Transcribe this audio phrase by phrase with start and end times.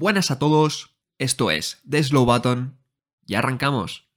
[0.00, 2.78] Buenas a todos, esto es The Slow Button.
[3.26, 4.08] Y arrancamos.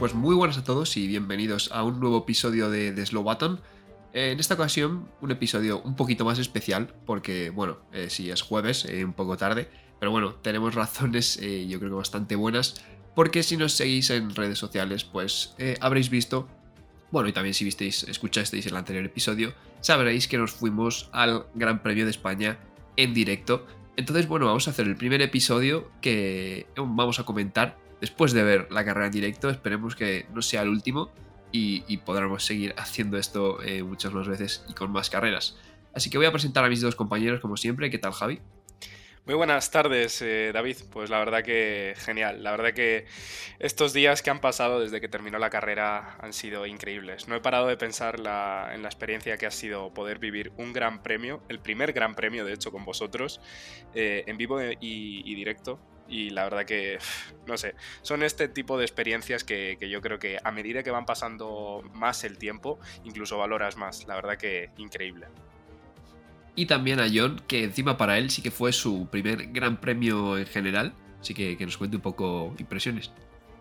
[0.00, 3.60] Pues muy buenas a todos y bienvenidos a un nuevo episodio de, The Slow Button.
[4.14, 8.40] Eh, en esta ocasión, un episodio un poquito más especial, porque, bueno, eh, sí, es
[8.40, 9.68] jueves, eh, un poco tarde,
[9.98, 12.82] pero bueno, tenemos razones, yo creo que bastante buenas,
[13.14, 16.48] porque si nos seguís en redes sociales, pues habréis visto,
[17.10, 21.82] bueno, y también si visteis, escuchasteis el anterior episodio, sabréis que nos fuimos al Gran
[21.82, 22.58] Premio de España
[22.96, 23.66] en directo.
[23.98, 28.68] Entonces, bueno, vamos a hacer el primer episodio que vamos a comentar después de ver
[28.70, 29.50] la carrera en directo.
[29.50, 31.10] Esperemos que no sea el último
[31.52, 35.56] y, y podremos seguir haciendo esto eh, muchas más veces y con más carreras.
[35.94, 37.90] Así que voy a presentar a mis dos compañeros como siempre.
[37.90, 38.40] ¿Qué tal, Javi?
[39.26, 40.78] Muy buenas tardes, eh, David.
[40.90, 42.42] Pues la verdad que genial.
[42.42, 43.04] La verdad que
[43.58, 47.28] estos días que han pasado desde que terminó la carrera han sido increíbles.
[47.28, 51.02] No he parado de pensar en la experiencia que ha sido poder vivir un gran
[51.02, 53.40] premio, el primer gran premio, de hecho, con vosotros,
[53.94, 55.78] eh, en vivo y, directo.
[56.08, 56.98] Y la verdad que,
[57.46, 61.04] no sé, son este tipo de experiencias que yo creo que a medida que van
[61.04, 64.06] pasando más el tiempo, incluso valoras más.
[64.08, 65.26] La verdad que increíble.
[66.54, 70.36] Y también a John, que encima para él sí que fue su primer gran premio
[70.38, 70.92] en general.
[71.20, 73.12] Así que que nos cuente un poco impresiones.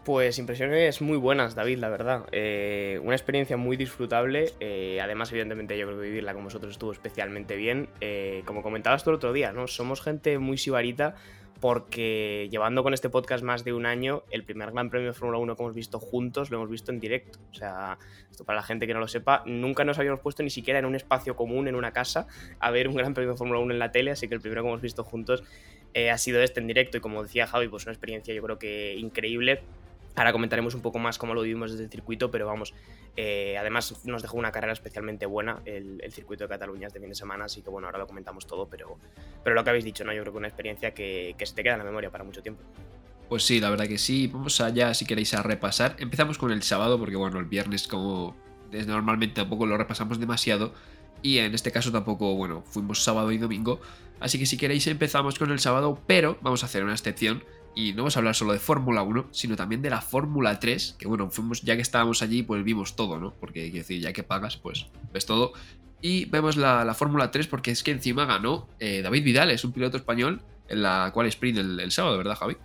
[0.06, 2.26] Pues impresiones muy buenas, David, la verdad.
[2.32, 4.54] Eh, una experiencia muy disfrutable.
[4.60, 7.90] eh, además, evidentemente, yo creo que vivirla con vosotros estuvo especialmente bien.
[8.02, 9.68] Eh, como comentabas tú el otro día, ¿no?
[9.68, 11.16] Somos gente muy sibarita
[11.60, 15.40] porque llevando con este podcast más de un año, el primer Gran Premio de Fórmula
[15.40, 17.40] 1 que hemos visto juntos lo hemos visto en directo.
[17.52, 17.98] O sea,
[18.32, 20.86] esto para la gente que no lo sepa, nunca nos habíamos puesto ni siquiera en
[20.86, 22.28] un espacio común, en una casa,
[22.60, 24.64] a ver un Gran Premio de Fórmula 1 en la tele, así que el primero
[24.64, 25.44] que hemos visto juntos
[25.94, 28.60] eh, ha sido este en directo y como decía Javi, pues una experiencia yo creo
[28.60, 29.62] que increíble.
[30.16, 32.74] Ahora comentaremos un poco más cómo lo vivimos desde el circuito, pero vamos,
[33.16, 37.16] eh, además nos dejó una carrera especialmente buena el, circuito de Cataluña este fin de
[37.16, 38.98] semana, así que bueno, ahora lo comentamos todo, pero,
[39.44, 40.14] pero lo que habéis dicho, ¿no?
[40.14, 42.64] Yo creo que una experiencia que, se te queda en la memoria para mucho tiempo.
[43.28, 44.28] Pues sí, la verdad que sí.
[44.28, 45.96] Vamos allá si queréis a repasar.
[46.00, 48.36] Empezamos con el sábado, porque bueno, el viernes como
[48.72, 50.74] normalmente tampoco lo repasamos demasiado.
[51.22, 53.82] Y en este caso tampoco, bueno, fuimos sábado y domingo.
[54.20, 57.44] Así que si queréis empezamos con el sábado, pero vamos a hacer una excepción.
[57.76, 60.96] Y no vamos a hablar solo de Fórmula 1, sino también de la Fórmula 3.
[61.00, 63.34] Que bueno, fuimos, ya que estábamos allí, pues vimos todo, ¿no?
[63.40, 65.54] Porque decir, ya que pagas, pues ves todo.
[66.02, 69.64] Y vemos la, la Fórmula 3 porque es que encima ganó eh, David Vidal, es
[69.64, 72.56] un piloto español en la cual sprint el, el sábado, ¿verdad, Javi?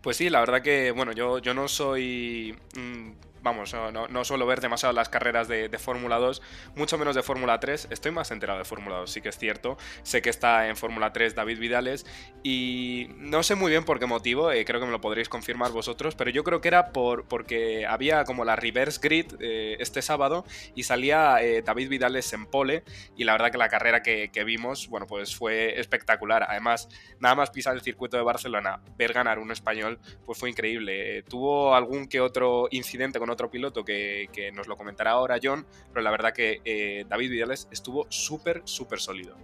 [0.00, 2.56] Pues sí, la verdad que, bueno, yo, yo no soy.
[2.76, 3.10] mm,
[3.42, 6.42] vamos, no, no- suelo ver demasiado las carreras de, de Fórmula 2,
[6.76, 7.88] mucho menos de Fórmula 3.
[7.90, 9.76] Estoy más enterado de Fórmula 2, sí que es cierto.
[10.02, 12.06] Sé que está en Fórmula 3 David Vidales
[12.42, 15.72] y no sé muy bien por qué motivo, eh, creo que me lo podréis confirmar
[15.72, 20.02] vosotros, pero yo creo que era por, porque había como la reverse grid eh, este
[20.02, 22.84] sábado y salía eh, David Vidales en pole
[23.16, 26.44] y la verdad que la carrera que, que vimos, bueno, pues fue espectacular.
[26.48, 31.22] Además, nada más pisar el circuito de Barcelona, ver ganar un español, pues fue increíble.
[31.24, 35.66] Tuvo algún que otro incidente con otro piloto que, que nos lo comentará ahora John,
[35.92, 39.36] pero la verdad que eh, David Vidales estuvo súper, súper sólido.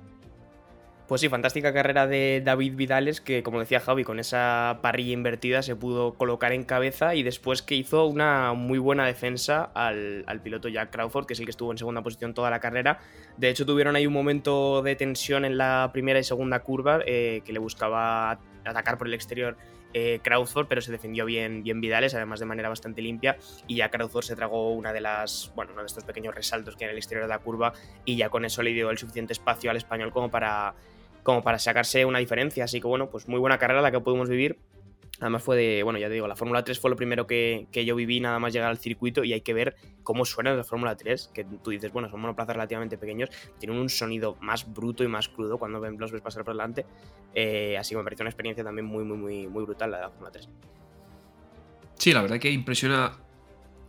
[1.06, 5.62] Pues sí, fantástica carrera de David Vidales que, como decía Javi, con esa parrilla invertida
[5.62, 10.42] se pudo colocar en cabeza y después que hizo una muy buena defensa al, al
[10.42, 12.98] piloto Jack Crawford, que es el que estuvo en segunda posición toda la carrera.
[13.36, 17.40] De hecho, tuvieron ahí un momento de tensión en la primera y segunda curva eh,
[17.44, 19.56] que le buscaba atacar por el exterior
[19.98, 20.20] eh,
[20.68, 24.36] pero se defendió bien, bien Vidales, además de manera bastante limpia, y ya Crawford se
[24.36, 27.24] tragó una de las, bueno, uno de estos pequeños resaltos que hay en el exterior
[27.24, 27.72] de la curva,
[28.04, 30.74] y ya con eso le dio el suficiente espacio al español como para
[31.22, 32.64] como para sacarse una diferencia.
[32.64, 34.58] Así que bueno, pues muy buena carrera la que pudimos vivir.
[35.20, 37.84] Además fue de, bueno, ya te digo, la Fórmula 3 fue lo primero que, que
[37.86, 40.94] yo viví nada más llegar al circuito y hay que ver cómo suena la Fórmula
[40.94, 45.08] 3, que tú dices, bueno, son monoplazas relativamente pequeños, tienen un sonido más bruto y
[45.08, 46.84] más crudo cuando los ves pasar por delante.
[47.34, 50.02] Eh, así que me pareció una experiencia también muy, muy, muy, muy brutal la de
[50.04, 50.48] la Fórmula 3.
[51.94, 53.18] Sí, la verdad que impresiona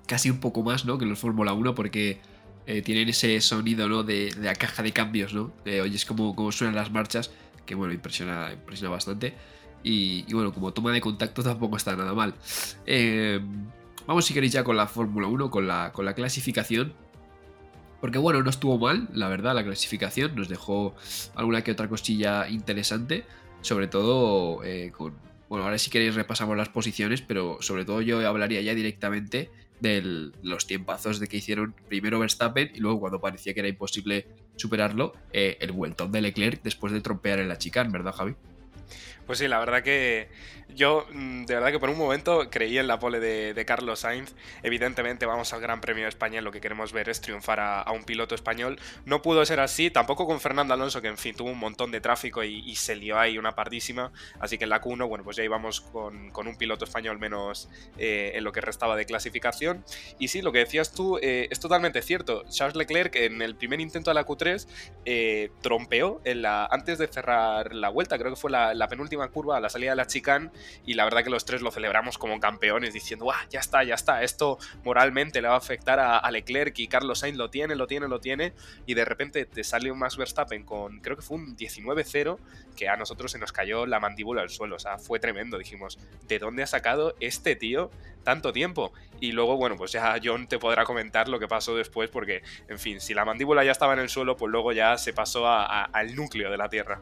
[0.08, 0.98] casi un poco más, ¿no?
[0.98, 2.20] Que los Fórmula 1 porque
[2.66, 4.04] eh, tienen ese sonido, ¿no?
[4.04, 5.52] De, de la caja de cambios, ¿no?
[5.66, 7.32] De, oyes cómo, cómo suenan las marchas,
[7.66, 9.34] que bueno, impresiona, impresiona bastante.
[9.84, 12.34] Y, bueno, como toma de contacto tampoco está nada mal.
[12.86, 13.40] Eh,
[14.06, 16.94] vamos si queréis ya con la Fórmula 1, con la, con la clasificación.
[18.02, 20.36] Porque bueno, no estuvo mal, la verdad, la clasificación.
[20.36, 20.96] Nos dejó
[21.36, 23.26] alguna que otra cosilla interesante.
[23.62, 25.14] Sobre todo eh, con,
[25.50, 29.50] bueno, ahora si queréis repasamos las posiciones, pero sobre todo yo hablaría ya directamente
[29.80, 34.28] de los tiempazos de que hicieron primero Verstappen y luego cuando parecía que era imposible
[34.56, 38.36] superarlo, eh, el vueltón de Leclerc después de trompear en la chicane, ¿verdad Javi?
[39.26, 40.30] Pues sí, la verdad que
[40.70, 44.34] yo mm, de verdad que por un momento creí en la pole de, Carlos Sainz.
[44.64, 48.04] Evidentemente vamos al Gran Premio de España, lo que queremos ver es triunfar a, un
[48.04, 48.80] piloto español.
[49.06, 52.00] No pudo ser así, tampoco con Fernando Alonso, que en fin tuvo un montón de
[52.00, 54.12] tráfico y, se lió ahí una pardísima.
[54.40, 58.32] Así que en la Q1, bueno, pues ya íbamos con, un piloto español menos eh,
[58.36, 59.84] en lo que restaba de clasificación.
[60.20, 62.46] Y sí, lo que decías tú eh, es totalmente cierto.
[62.50, 64.68] Charles Leclerc en el primer intento de la Q3
[65.06, 69.28] eh, trompeó en la, antes de cerrar la vuelta, creo que fue la, la penúltima
[69.30, 70.50] curva a la salida de la chicane
[70.86, 73.96] y la verdad que los tres lo celebramos como campeones diciendo, ah, ya está, ya
[73.96, 77.88] está, esto moralmente le va a afectar a, Leclerc y Carlos Sainz lo tiene, lo
[77.88, 78.54] tiene, lo tiene
[78.86, 82.38] y de repente te sale un Max Verstappen con, creo que fue un 19-0
[82.76, 85.98] que a nosotros se nos cayó la mandíbula al suelo, o sea, fue tremendo, dijimos,
[86.28, 87.90] ¿de dónde ha sacado este tío
[88.28, 88.92] tanto tiempo?
[89.22, 92.78] Y luego, bueno, pues ya John te podrá comentar lo que pasó después porque, en
[92.78, 96.14] fin, si la mandíbula ya estaba en el suelo, pues luego ya se pasó al
[96.14, 97.00] núcleo de la Tierra.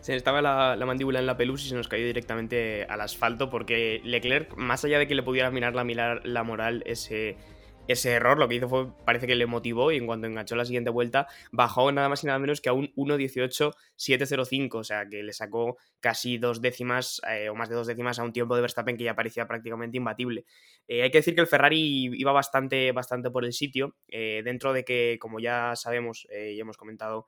[0.00, 3.48] Se estaba la, la mandíbula en la pelusa y se nos cayó directamente al asfalto
[3.48, 7.38] porque Leclerc, más allá de que le pudiera mirar la, mirar la moral ese,
[7.86, 10.64] ese error, lo que hizo fue, parece que le motivó y en cuanto enganchó la
[10.64, 15.22] siguiente vuelta, bajó nada más y nada menos que a un 1.18.705, o sea que
[15.22, 18.62] le sacó casi dos décimas eh, o más de dos décimas a un tiempo de
[18.62, 20.44] Verstappen que ya parecía prácticamente imbatible.
[20.88, 24.72] Eh, hay que decir que el Ferrari iba bastante, bastante por el sitio, eh, dentro
[24.72, 27.26] de que, como ya sabemos y hemos comentado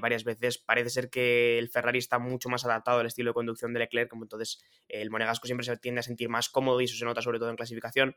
[0.00, 0.56] varias veces.
[0.56, 4.08] Parece ser que el Ferrari está mucho más adaptado al estilo de conducción de Leclerc,
[4.08, 7.20] como entonces el Monegasco siempre se tiende a sentir más cómodo y eso se nota
[7.20, 8.16] sobre todo en clasificación.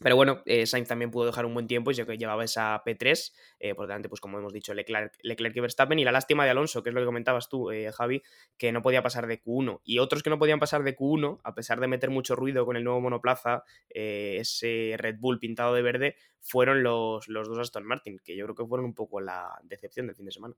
[0.00, 3.32] Pero bueno, eh, Sainz también pudo dejar un buen tiempo, ya que llevaba esa P3,
[3.58, 6.50] eh, por delante, pues como hemos dicho, Leclerc, Leclerc, y Verstappen, y la lástima de
[6.50, 8.22] Alonso, que es lo que comentabas tú, eh, Javi,
[8.56, 9.80] que no podía pasar de Q1.
[9.84, 12.76] Y otros que no podían pasar de Q1, a pesar de meter mucho ruido con
[12.76, 18.20] el nuevo monoplaza, ese Red Bull pintado de verde, fueron los, los dos Aston Martin,
[18.22, 20.54] que yo creo que fueron un poco la decepción del fin de semana.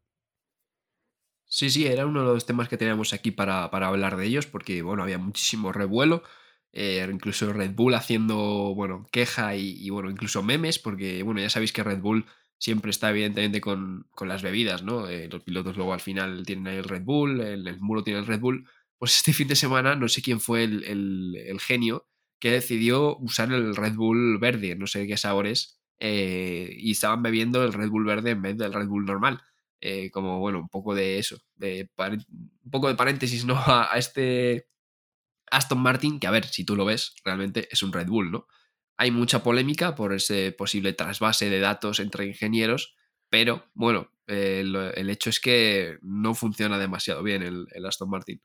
[1.46, 4.46] Sí, sí, era uno de los temas que teníamos aquí para, para hablar de ellos,
[4.46, 6.22] porque bueno, había muchísimo revuelo.
[6.72, 11.72] Eh, incluso Red Bull haciendo, bueno, queja y, bueno, incluso memes, porque, bueno, ya sabéis
[11.72, 12.26] que Red Bull
[12.58, 15.08] siempre está evidentemente con, las bebidas, ¿no?
[15.08, 18.40] Eh, los pilotos luego al final tienen el Red Bull, el, muro tiene el Red
[18.40, 18.68] Bull.
[18.98, 22.06] Pues este fin de semana no sé quién fue el, genio
[22.38, 27.64] que decidió usar el Red Bull verde, no sé qué sabores, eh, y estaban bebiendo
[27.64, 29.42] el Red Bull verde en vez del Red Bull normal.
[30.12, 33.56] como, bueno, un poco de eso, de un poco de paréntesis, ¿no?
[33.66, 34.70] a este
[35.50, 38.46] Aston Martin, que a ver, si tú lo ves, realmente es un Red Bull, ¿no?
[38.96, 42.94] Hay mucha polémica por ese posible trasvase de datos entre ingenieros,
[43.30, 48.42] pero bueno, el, hecho es que no funciona demasiado bien el Aston Martin.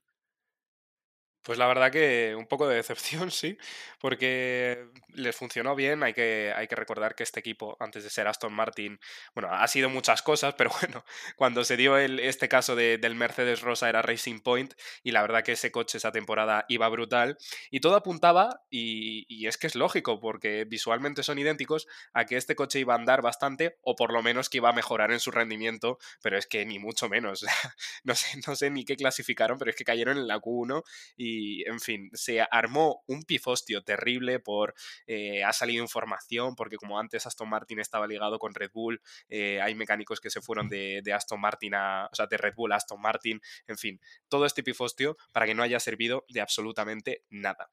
[1.46, 3.58] Pues la verdad que un poco de decepción, sí,
[4.00, 6.02] porque les funcionó bien.
[6.02, 9.00] Hay que, hay que recordar que este equipo, antes de ser Aston Martin,
[9.36, 11.06] bueno, ha sido muchas cosas, pero bueno,
[11.36, 15.22] cuando se dio el, este caso de, del Mercedes Rosa era Racing Point y la
[15.22, 17.38] verdad que ese coche esa temporada iba brutal
[17.70, 22.38] y todo apuntaba, y, y es que es lógico, porque visualmente son idénticos, a que
[22.38, 25.20] este coche iba a andar bastante o por lo menos que iba a mejorar en
[25.20, 27.46] su rendimiento, pero es que ni mucho menos.
[28.04, 30.84] no, sé, no sé ni qué clasificaron, pero es que cayeron en la Q1
[31.16, 34.74] y y, en fin, se armó un pifostio terrible por,
[35.08, 39.62] eh, ha salido información, porque como antes Aston Martin estaba ligado con Red Bull, eh,
[39.62, 42.72] hay mecánicos que se fueron de, de, Aston Martin a, o sea, de Red Bull
[42.72, 44.00] a Aston Martin, en fin,
[44.30, 47.70] todo este pifostio para que no haya servido de absolutamente nada.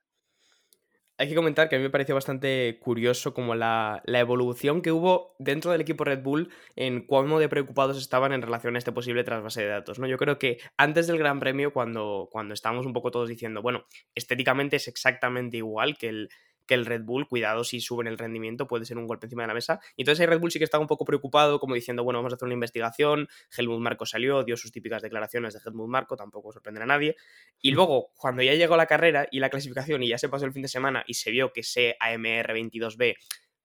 [1.23, 5.37] Hay que comentar que a mí me pareció bastante curioso como la, evolución que hubo
[5.39, 9.23] dentro del equipo Red Bull en cómo de preocupados estaban en relación a este posible
[9.23, 10.01] trasvase de datos.
[10.01, 10.09] ¿no?
[10.09, 13.85] Yo creo que antes del Gran Premio, cuando, cuando estábamos un poco todos diciendo, bueno,
[14.17, 16.29] estéticamente es exactamente igual que el,
[16.67, 19.49] que el Red Bull, cuidado si suben el rendimiento, puede ser un golpe encima de
[19.49, 19.81] la mesa.
[19.97, 22.33] Y entonces el Red Bull sí que estaba un poco preocupado, como diciendo, bueno, vamos
[22.33, 23.29] a hacer una investigación.
[23.57, 27.17] Helmut Marco salió, dio sus típicas declaraciones de Helmut Marco, tampoco sorprenderá a nadie.
[27.61, 30.53] Y luego, cuando ya llegó la carrera y la clasificación y ya se pasó el
[30.53, 33.17] fin de semana y se vio que ese AMR 22B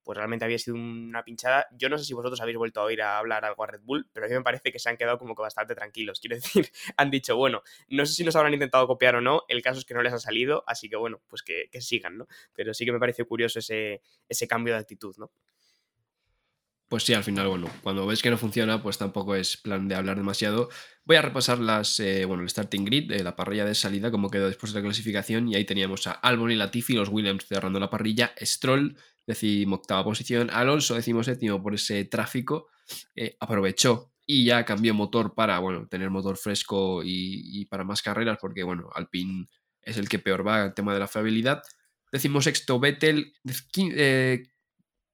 [0.08, 1.68] pues realmente había sido una pinchada.
[1.72, 4.08] Yo no sé si vosotros habéis vuelto a oír a hablar algo a Red Bull,
[4.14, 6.20] pero a mí me parece que se han quedado como que bastante tranquilos.
[6.22, 9.62] Quiero decir, han dicho, bueno, no sé si nos habrán intentado copiar o no, el
[9.62, 12.28] caso es que no les ha salido, así que bueno, pues que, sigan, ¿no?
[12.56, 15.30] Pero sí que me pareció curioso ese, ese cambio de actitud, ¿no?
[16.88, 19.96] Pues sí, al final, bueno, cuando ves que no funciona, pues tampoco es plan de
[19.96, 20.70] hablar demasiado.
[21.04, 24.30] Voy a repasar las, eh, bueno, el starting grid, de la parrilla de salida, como
[24.30, 27.82] quedó después de la clasificación, y ahí teníamos a Albon y Latifi, los Williams cerrando
[27.82, 28.96] la parrilla, Stroll,
[29.72, 32.68] octava posición, Alonso, séptimo por ese tráfico,
[33.16, 38.38] eh, aprovechó y ya cambió motor para, bueno, tener motor fresco y, para más carreras,
[38.42, 39.48] porque, bueno, Alpine
[39.82, 41.64] es el que peor va en tema de la fiabilidad.
[42.12, 43.34] Decimo sexto, Vettel.
[43.78, 44.44] Eh,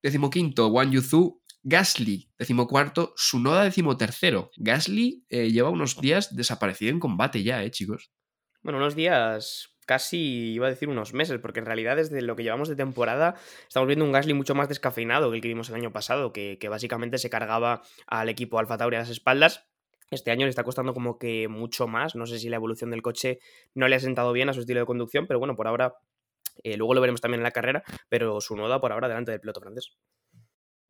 [0.02, 1.42] decimo quinto, Wang Yuzu.
[1.62, 3.14] Gasly, decimocuarto.
[3.16, 4.52] Sunoda, decimotercero.
[4.58, 8.12] Gasly eh, lleva unos días desaparecido en combate ya, ¿eh, chicos?
[8.64, 12.44] Bueno, unos días casi iba a decir unos meses, porque en realidad desde lo que
[12.44, 13.36] llevamos de temporada
[13.68, 16.58] estamos viendo un Gasly mucho más descafeinado que el que vimos el año pasado, que,
[16.70, 19.66] básicamente se cargaba al equipo Alfa Tauri a las espaldas.
[20.12, 22.16] Este año le está costando como que mucho más.
[22.16, 23.40] No sé si la evolución del coche
[23.74, 25.96] no le ha sentado bien a su estilo de conducción, pero bueno, por ahora,
[26.64, 29.40] eh, luego lo veremos también en la carrera, pero su noda por ahora delante del
[29.40, 29.98] piloto francés.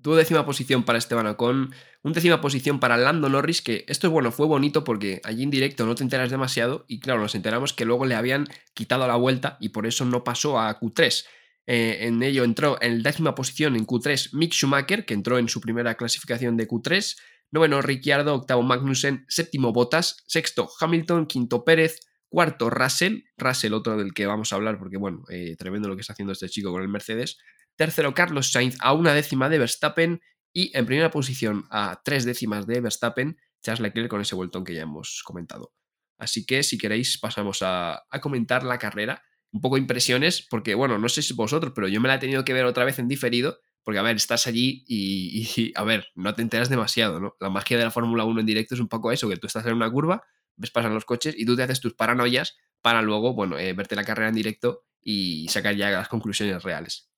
[0.03, 4.11] Tuvo décima posición para Esteban Ocon, un décima posición para Lando Norris, que esto es
[4.11, 7.71] bueno, fue bonito porque allí en directo no te enteras demasiado y claro, nos enteramos
[7.71, 11.23] que luego le habían quitado la vuelta y por eso no pasó a Q3.
[11.67, 15.61] Eh, en ello entró en décima posición en Q3 Mick Schumacher, que entró en su
[15.61, 17.17] primera clasificación de Q3,
[17.51, 24.13] noveno Ricciardo, octavo Magnussen, séptimo Bottas, sexto Hamilton, quinto Pérez, cuarto Russell, Russell otro del
[24.13, 26.81] que vamos a hablar porque bueno, eh, tremendo lo que está haciendo este chico con
[26.81, 27.37] el Mercedes,
[27.75, 30.21] Tercero, Carlos Sainz a una décima de Verstappen.
[30.53, 34.75] Y en primera posición, a tres décimas de Verstappen, Charles Leclerc con ese vueltón que
[34.75, 35.73] ya hemos comentado.
[36.17, 39.23] Así que si queréis, pasamos a, comentar la carrera.
[39.51, 42.43] Un poco impresiones, porque bueno, no sé si vosotros, pero yo me la he tenido
[42.43, 43.59] que ver otra vez en diferido.
[43.83, 47.35] Porque, a ver, estás allí y, a ver, no te enteras demasiado, ¿no?
[47.39, 49.65] La magia de la Fórmula 1 en directo es un poco eso, que tú estás
[49.65, 50.23] en una curva,
[50.55, 53.95] ves pasan los coches y tú te haces tus paranoias para luego, bueno, eh, verte
[53.95, 57.12] la carrera en directo y sacar ya las conclusiones reales.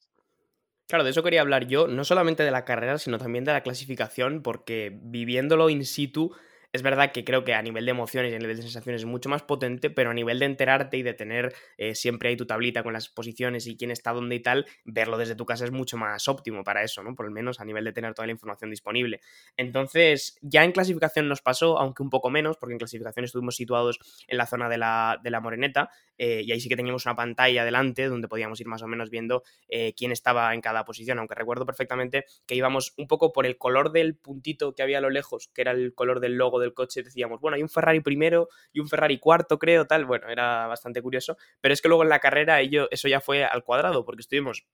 [0.88, 3.62] Claro, de eso quería hablar yo, no solamente de la carrera, sino también de la
[3.64, 6.36] clasificación, porque viviéndolo in situ
[6.76, 9.06] es verdad que creo que a nivel de emociones y a nivel de sensaciones es
[9.06, 12.46] mucho más potente, pero a nivel de enterarte y de tener eh, siempre ahí tu
[12.46, 15.72] tablita con las posiciones y quién está dónde y tal, verlo desde tu casa es
[15.72, 17.16] mucho más óptimo para eso, ¿no?
[17.16, 19.22] Por lo menos a nivel de tener toda la información disponible.
[19.56, 24.00] Entonces, ya en clasificación nos pasó, aunque un poco menos, porque en clasificación estuvimos situados
[24.28, 27.16] en la zona de la, de la Moreneta, eh, y ahí sí que teníamos una
[27.16, 31.20] pantalla delante donde podíamos ir más o menos viendo eh, quién estaba en cada posición,
[31.20, 35.02] aunque recuerdo perfectamente que íbamos un poco por el color del puntito que había a
[35.02, 38.02] lo lejos, que era el color del logo del coche, decíamos, bueno, hay un Ferrari
[38.02, 42.04] primero y un Ferrari cuarto, creo, tal, bueno, era bastante curioso, pero es que luego
[42.04, 44.66] en la carrera ello, eso ya fue al cuadrado, porque estuvimos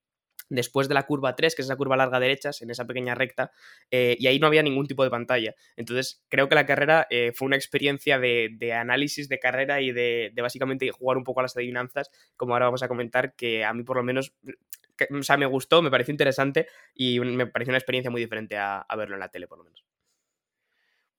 [0.51, 3.51] después de la curva 3, que es esa curva larga derechas, en esa pequeña recta,
[3.89, 5.55] eh, y ahí no había ningún tipo de pantalla.
[5.77, 10.33] Entonces, creo que la carrera eh, fue una experiencia de, análisis de carrera y de,
[10.41, 13.83] básicamente jugar un poco a las adivinanzas, como ahora vamos a comentar, que a mí
[13.83, 14.33] por lo menos,
[15.09, 18.85] o sea, me gustó, me pareció interesante y me pareció una experiencia muy diferente a
[18.97, 19.90] verlo en la tele, por lo menos.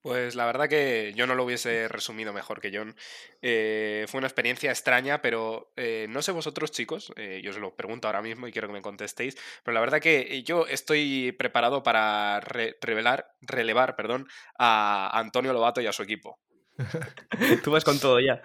[0.03, 2.97] Pues la verdad que yo no lo hubiese resumido mejor que John.
[3.41, 7.77] Eh, fue una experiencia extraña, pero eh, no sé vosotros chicos, eh, yo os lo
[7.77, 11.85] pregunto ahora mismo y quiero que me contestéis, pero la verdad que yo estoy preparado
[11.85, 14.27] para revelar, relevar perdón,
[14.59, 16.41] a Antonio Lobato y a su equipo.
[17.65, 18.41] Tú vas con todo ya.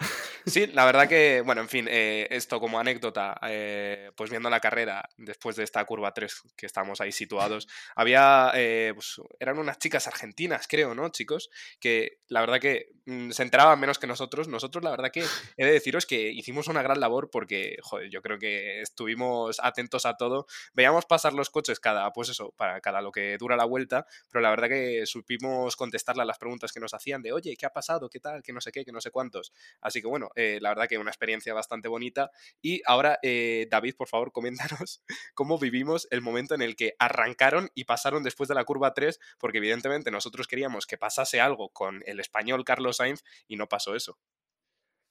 [0.46, 4.60] Sí, la verdad que, bueno, en fin, eh, esto como anécdota, eh, pues viendo la
[4.60, 9.78] carrera después de esta curva 3 que estamos ahí situados, había, eh, pues eran unas
[9.80, 11.50] chicas argentinas, creo, ¿no, chicos?
[11.80, 14.48] Que la verdad que mm, se enteraban menos que nosotros.
[14.48, 15.26] Nosotros, la verdad que
[15.58, 20.06] he de deciros que hicimos una gran labor porque, joder, yo creo que estuvimos atentos
[20.06, 20.48] a todo.
[20.74, 24.42] Veíamos pasar los coches cada, pues eso, para cada lo que dura la vuelta, pero
[24.42, 28.10] la verdad que supimos contestarle las preguntas que nos hacían de, oye, ¿qué ha pasado?
[28.10, 28.44] ¿Qué tal?
[28.44, 29.54] Que no sé qué, que no sé cuántos.
[29.82, 32.32] Así que bueno, eh, la verdad que una experiencia bastante bonita.
[32.62, 34.32] Y ahora, eh, David, por favor,
[34.78, 35.02] coméntanos
[35.34, 39.20] cómo vivimos el momento en el que arrancaron y pasaron después de la curva 3,
[39.40, 43.96] porque evidentemente nosotros queríamos que pasase algo con el español Carlos Sainz y no pasó
[43.96, 44.18] eso.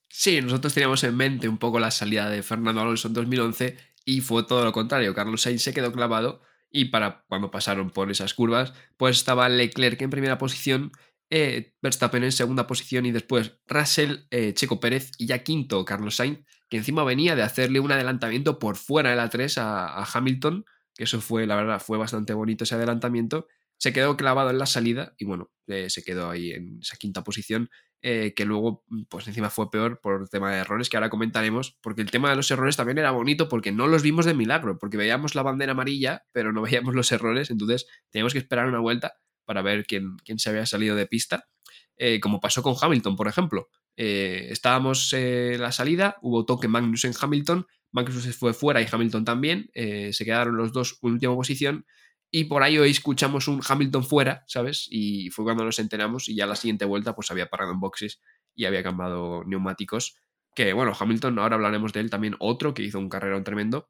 [0.09, 4.21] Sí, nosotros teníamos en mente un poco la salida de Fernando Alonso en 2011 y
[4.21, 5.13] fue todo lo contrario.
[5.13, 10.01] Carlos Sainz se quedó clavado y para cuando pasaron por esas curvas, pues estaba Leclerc
[10.01, 10.91] en primera posición
[11.29, 16.15] eh, Verstappen en segunda posición y después Russell, eh, Checo Pérez y ya quinto Carlos
[16.15, 20.65] Sainz, que encima venía de hacerle un adelantamiento por fuera de la 3 a, Hamilton,
[20.95, 23.47] que eso fue, la verdad, fue bastante bonito ese adelantamiento.
[23.77, 27.23] Se quedó clavado en la salida y bueno, eh, se quedó ahí en esa quinta
[27.23, 27.69] posición,
[27.99, 32.01] que luego, pues encima fue peor por el tema de errores, que ahora comentaremos, porque
[32.01, 34.95] el tema de los errores también era bonito porque no los vimos de milagro, porque
[34.95, 39.17] veíamos la bandera amarilla, pero no veíamos los errores, entonces teníamos que esperar una vuelta
[39.47, 41.47] para ver quién, quién se había salido de pista,
[41.95, 43.69] eh, como pasó con Hamilton, por ejemplo.
[43.95, 48.81] Eh, estábamos en eh, la salida, hubo toque Magnus en Hamilton, Magnus se fue fuera
[48.81, 51.85] y Hamilton también, se quedaron los dos en última posición
[52.29, 54.87] y por ahí hoy escuchamos un Hamilton fuera, ¿sabes?
[54.91, 58.19] Y fue cuando nos enteramos y ya la siguiente vuelta pues había parado en boxes
[58.53, 60.17] y había cambiado neumáticos.
[60.53, 63.89] Que bueno, Hamilton, ahora hablaremos de él también, otro que hizo un carrerón tremendo.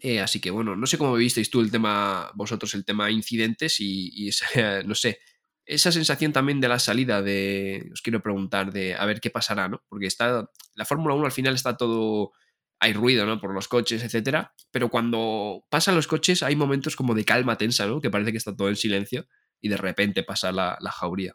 [0.00, 3.76] Eh, así que bueno, no sé cómo visteis tú el tema, vosotros el tema incidentes
[3.80, 4.30] y,
[4.86, 5.18] no sé,
[5.66, 9.68] esa sensación también de la salida de, os quiero preguntar, de a ver qué pasará,
[9.68, 9.82] ¿no?
[9.88, 12.32] Porque está, la Fórmula 1 al final está todo,
[12.80, 13.40] hay ruido, ¿no?
[13.40, 17.86] Por los coches, etcétera, pero cuando pasan los coches hay momentos como de calma tensa,
[17.86, 18.00] ¿no?
[18.00, 19.26] Que parece que está todo en silencio
[19.60, 21.34] y de repente pasa la jauría.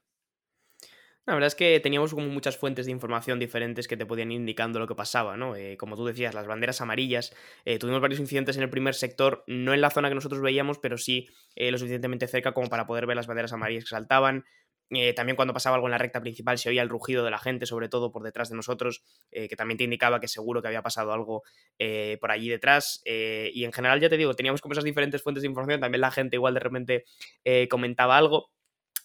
[1.26, 4.42] La verdad es que teníamos como muchas fuentes de información diferentes que te podían ir
[4.42, 5.56] indicando lo que pasaba, ¿no?
[5.56, 7.34] Eh, como tú decías, las banderas amarillas.
[7.64, 10.80] Eh, tuvimos varios incidentes en el primer sector, no en la zona que nosotros veíamos,
[10.80, 14.44] pero sí eh, lo suficientemente cerca como para poder ver las banderas amarillas que saltaban.
[15.16, 17.66] también cuando pasaba algo en la recta principal se oía el rugido de la gente,
[17.66, 19.02] sobre todo por detrás de nosotros,
[19.32, 21.42] que también te indicaba que seguro que había pasado algo
[22.22, 23.02] por allí detrás.
[23.06, 25.82] y en general, ya te digo, teníamos como esas diferentes fuentes de información.
[25.82, 27.06] También la gente igual de repente
[27.70, 28.52] comentaba algo.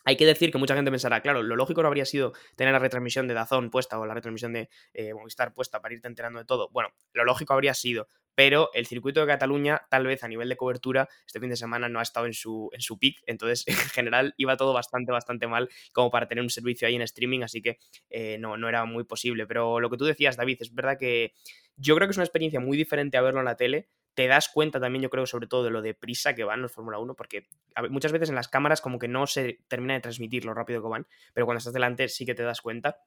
[0.08, 2.78] Hay que decir que mucha gente pensará, claro, lo lógico no habría sido tener la
[2.78, 6.46] retransmisión de Dazón puesta o la retransmisión de eh, Movistar puesta para irte enterando de
[6.46, 6.70] todo.
[6.70, 10.56] Bueno, lo lógico habría sido, pero el circuito de Cataluña, tal vez a nivel de
[10.56, 14.32] cobertura, este fin de semana no ha estado en su, en su entonces en general
[14.38, 17.76] iba todo bastante, bastante mal como para tener un servicio ahí en streaming, así que
[18.08, 19.46] eh, no, no era muy posible.
[19.46, 21.34] Pero lo que tú decías, David, es verdad que
[21.76, 24.48] yo creo que es una experiencia muy diferente a verlo en la tele te das
[24.48, 27.46] cuenta también, yo creo, sobre todo de lo deprisa que van los Fórmula 1, porque
[27.88, 30.88] muchas veces en las cámaras como que no se termina de transmitir lo rápido que
[30.88, 32.98] van, pero cuando estás delante sí que te das cuenta.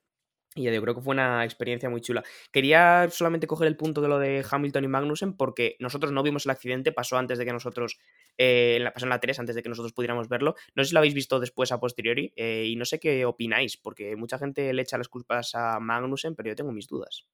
[0.56, 2.24] Y yo creo que fue una experiencia muy chula.
[2.54, 6.46] Quería solamente coger el punto de lo de Hamilton y Magnussen, porque nosotros no vimos
[6.46, 8.00] el accidente, pasó antes de que nosotros,
[8.38, 10.56] eh, pasó en la 3, antes de que nosotros pudiéramos verlo.
[10.76, 13.76] No sé si lo habéis visto después a posteriori, eh, y no sé qué opináis,
[13.76, 17.28] porque mucha gente le echa las culpas a Magnussen, pero yo tengo mis dudas.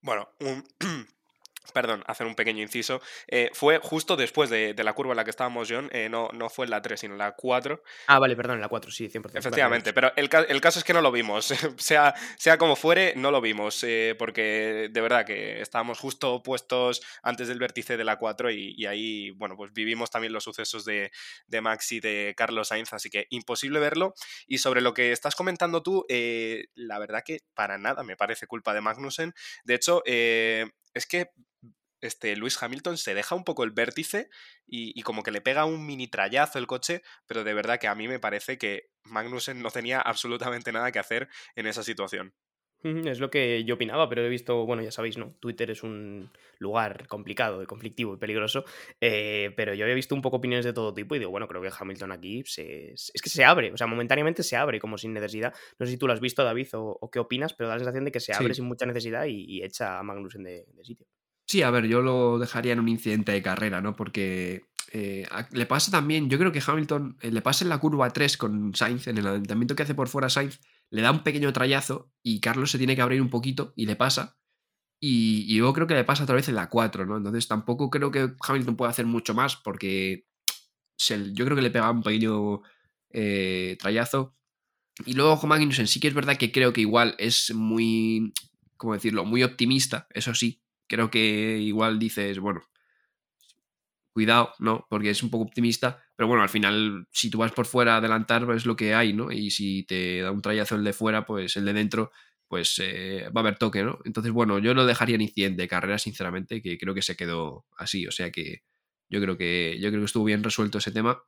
[0.00, 0.64] Bueno, un,
[1.72, 5.30] perdón, hacer un pequeño inciso, eh, fue justo después de, la curva en la que
[5.30, 7.82] estábamos, John, eh, no, no fue en la 3, sino en la 4.
[8.06, 9.38] Ah, vale, perdón, en la 4, sí, 100%.
[9.38, 11.46] Efectivamente, pero el, caso es que no lo vimos,
[11.76, 17.02] sea, sea como fuere, no lo vimos, eh, porque de verdad que estábamos justo puestos
[17.22, 21.10] antes del vértice de la 4 y, ahí, bueno, pues vivimos también los sucesos de,
[21.46, 24.14] de, Max y de Carlos Sainz, así que imposible verlo.
[24.46, 26.04] Y sobre lo que estás comentando tú,
[26.74, 29.34] la verdad que para nada me parece culpa de Magnussen.
[29.64, 30.02] De hecho,
[30.98, 31.30] es que
[32.00, 34.30] este, Luis Hamilton se deja un poco el vértice
[34.66, 37.94] y, como que le pega un mini trayazo el coche, pero de verdad que a
[37.94, 42.34] mí me parece que Magnussen no tenía absolutamente nada que hacer en esa situación.
[42.82, 45.34] Es lo que yo opinaba, pero he visto, bueno, ya sabéis, ¿no?
[45.40, 48.64] Twitter es un lugar complicado, conflictivo y peligroso,
[49.00, 51.60] eh, pero yo había visto un poco opiniones de todo tipo y digo, bueno, creo
[51.60, 55.12] que Hamilton aquí se, es que se abre, o sea, momentáneamente se abre como sin
[55.12, 55.52] necesidad.
[55.78, 58.04] No sé si tú lo has visto, David, o, qué opinas, pero da la sensación
[58.04, 61.06] de que se abre sin mucha necesidad y, echa a Magnussen de sitio.
[61.48, 63.96] Sí, a ver, yo lo dejaría en un incidente de carrera, ¿no?
[63.96, 68.10] Porque eh, le pasa también, yo creo que Hamilton eh, le pasa en la curva
[68.10, 71.52] 3 con Sainz, en el adelantamiento que hace por fuera Sainz, le da un pequeño
[71.52, 74.38] trayazo y Carlos se tiene que abrir un poquito y le pasa.
[75.00, 77.16] Y, yo creo que le pasa otra vez en la 4, ¿no?
[77.16, 80.26] Entonces tampoco creo que Hamilton pueda hacer mucho más porque
[80.98, 82.62] yo creo que le pega un pequeño
[83.10, 84.34] eh, trayazo.
[85.06, 88.32] Y luego Magnussen sí que es verdad que creo que igual es muy,
[88.76, 89.24] ¿cómo decirlo?
[89.24, 92.62] Muy optimista, eso sí, creo que igual dices, bueno,
[94.12, 94.86] cuidado, ¿no?
[94.90, 97.96] Porque es un poco optimista, pero bueno, al final, si tú vas por fuera a
[97.98, 99.30] adelantar, pues es lo que hay, ¿no?
[99.30, 102.10] Y si te da un trayazo el de fuera, pues el de dentro,
[102.48, 104.00] pues eh, va a haber toque, ¿no?
[104.04, 107.66] Entonces, bueno, yo lo dejaría en incidente de carrera, sinceramente, que creo que se quedó
[107.76, 108.64] así, o sea que
[109.08, 111.22] yo creo que, yo creo que estuvo bien resuelto ese tema.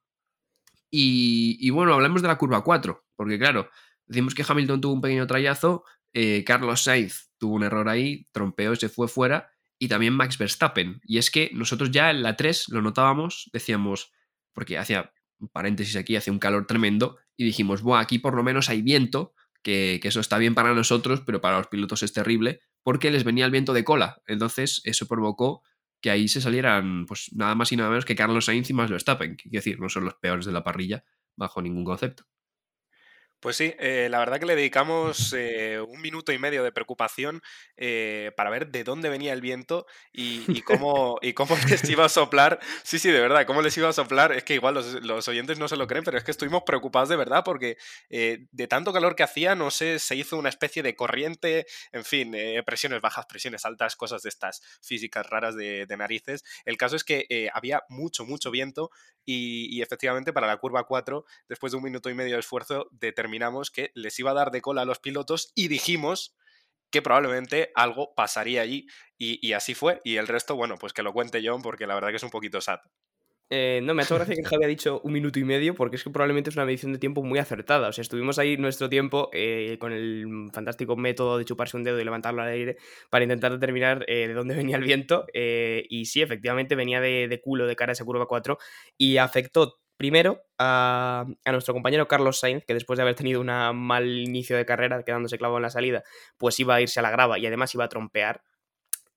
[0.90, 3.70] Y, y bueno, hablemos de la curva 4, porque claro,
[4.06, 8.74] decimos que Hamilton tuvo un pequeño trayazo, eh, Carlos Sainz tuvo un error ahí, trompeó,
[8.74, 11.00] se fue fuera, y también Max Verstappen.
[11.04, 14.12] Y es que nosotros ya en la 3 lo notábamos, decíamos,
[14.52, 15.12] porque hacía
[15.52, 19.34] paréntesis aquí, hace un calor tremendo, y dijimos, bueno, aquí por lo menos hay viento,
[19.62, 23.44] que, eso está bien para nosotros, pero para los pilotos es terrible, porque les venía
[23.44, 24.22] el viento de cola.
[24.26, 25.62] Entonces eso provocó
[26.00, 28.90] que ahí se salieran, pues nada más y nada menos que Carlos Sainz y Max
[28.90, 31.04] Verstappen, que quiero decir, no son los peores de la parrilla
[31.36, 32.24] bajo ningún concepto.
[33.40, 37.40] Pues sí, eh, la verdad que le dedicamos eh, un minuto y medio de preocupación
[37.78, 42.10] eh, para ver de dónde venía el viento y, cómo, y cómo les iba a
[42.10, 42.60] soplar.
[42.82, 44.32] Sí, sí, de verdad, cómo les iba a soplar.
[44.32, 47.16] Es que igual los, oyentes no se lo creen, pero es que estuvimos preocupados de
[47.16, 47.78] verdad porque
[48.10, 52.36] de tanto calor que hacía, no sé, se hizo una especie de corriente, en fin,
[52.66, 56.44] presiones bajas, presiones altas, cosas de estas físicas raras de, narices.
[56.66, 58.90] El caso es que había mucho, mucho viento
[59.24, 63.29] y, efectivamente para la curva 4, después de un minuto y medio de esfuerzo, determinamos
[63.72, 66.34] que les iba a dar de cola a los pilotos y dijimos
[66.90, 68.86] que probablemente algo pasaría allí.
[69.16, 70.00] Y, así fue.
[70.02, 72.30] Y el resto, bueno, pues que lo cuente John, porque la verdad que es un
[72.30, 72.78] poquito sad.
[73.52, 75.96] Eh, no, me ha hecho gracia que Javi ha dicho un minuto y medio, porque
[75.96, 77.88] es que probablemente es una medición de tiempo muy acertada.
[77.88, 82.00] O sea, estuvimos ahí nuestro tiempo eh, con el fantástico método de chuparse un dedo
[82.00, 82.76] y levantarlo al aire
[83.10, 85.26] para intentar determinar eh, de dónde venía el viento.
[85.34, 88.56] y sí, efectivamente venía de, de, culo de cara a esa curva 4
[88.96, 94.08] y afectó primero a, nuestro compañero Carlos Sainz, que después de haber tenido un mal
[94.08, 96.04] inicio de carrera, quedándose clavado en la salida,
[96.38, 98.40] pues iba a irse a la grava y además iba a trompear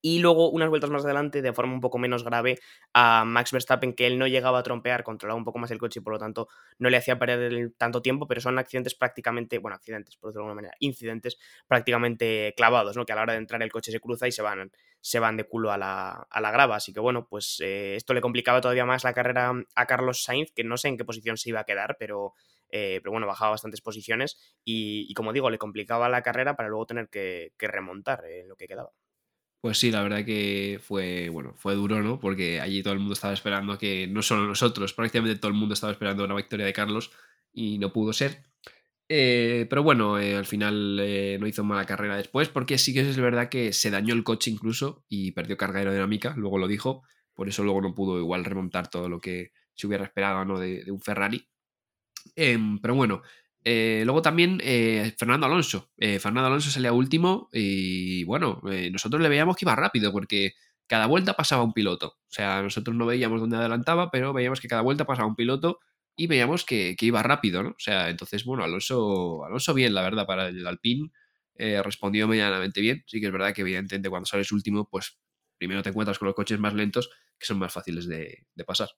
[0.02, 2.60] y luego, unas vueltas más adelante, de forma un poco menos grave,
[2.93, 6.02] a Max Verstappen, que él no llegaba a trompear, controlaba un poco más el coche
[6.02, 9.78] y por lo tanto no le hacía perder tanto tiempo, pero son accidentes prácticamente, bueno,
[9.78, 13.06] accidentes, por decirlo de alguna manera, incidentes prácticamente clavados, ¿no?
[13.06, 14.69] Que a la hora de entrar el coche se cruza y se van,
[15.04, 16.78] se van de culo a la, a la grava.
[16.78, 20.52] Así que bueno, pues eh, esto le complicaba todavía más la carrera a Carlos Sainz,
[20.56, 22.36] que no sé en qué posición se iba a quedar, pero,
[22.70, 26.86] eh, pero bueno, bajaba bastantes posiciones y, como digo, le complicaba la carrera para luego
[26.86, 28.92] tener que, remontar en lo que quedaba.
[29.60, 32.18] Pues sí, la verdad que fue, bueno, fue duro, ¿no?
[32.22, 35.74] Porque allí todo el mundo estaba esperando que, no solo nosotros, prácticamente todo el mundo
[35.74, 37.12] estaba esperando una victoria de Carlos
[37.52, 38.44] y no pudo ser.
[39.10, 43.02] Eh, pero bueno, eh, al final eh, no hizo mala carrera después, porque sí que
[43.02, 47.04] es verdad que se dañó el coche incluso y perdió carga aerodinámica, luego lo dijo,
[47.34, 50.60] por eso luego no pudo igual remontar todo lo que se hubiera esperado ¿no?
[50.60, 51.48] de, de un Ferrari.
[52.36, 53.22] Em, pero bueno,
[53.66, 54.60] luego también
[55.18, 55.92] Fernando Alonso.
[55.98, 58.62] Fernando Alonso salía último y bueno,
[58.92, 60.54] nosotros le veíamos que iba rápido porque
[60.88, 62.08] cada vuelta pasaba un piloto.
[62.08, 65.80] O sea, nosotros no veíamos dónde adelantaba, pero veíamos que cada vuelta pasaba un piloto
[66.15, 67.69] y veíamos que, iba rápido, ¿no?
[67.71, 71.12] O sea, entonces, bueno, Alonso, Alonso bien, la verdad, para el Alpine.
[71.84, 73.04] respondió medianamente bien.
[73.08, 75.17] Sí que es verdad que evidentemente cuando sales último, pues
[75.58, 78.89] primero te encuentras con los coches más lentos que son más fáciles de pasar.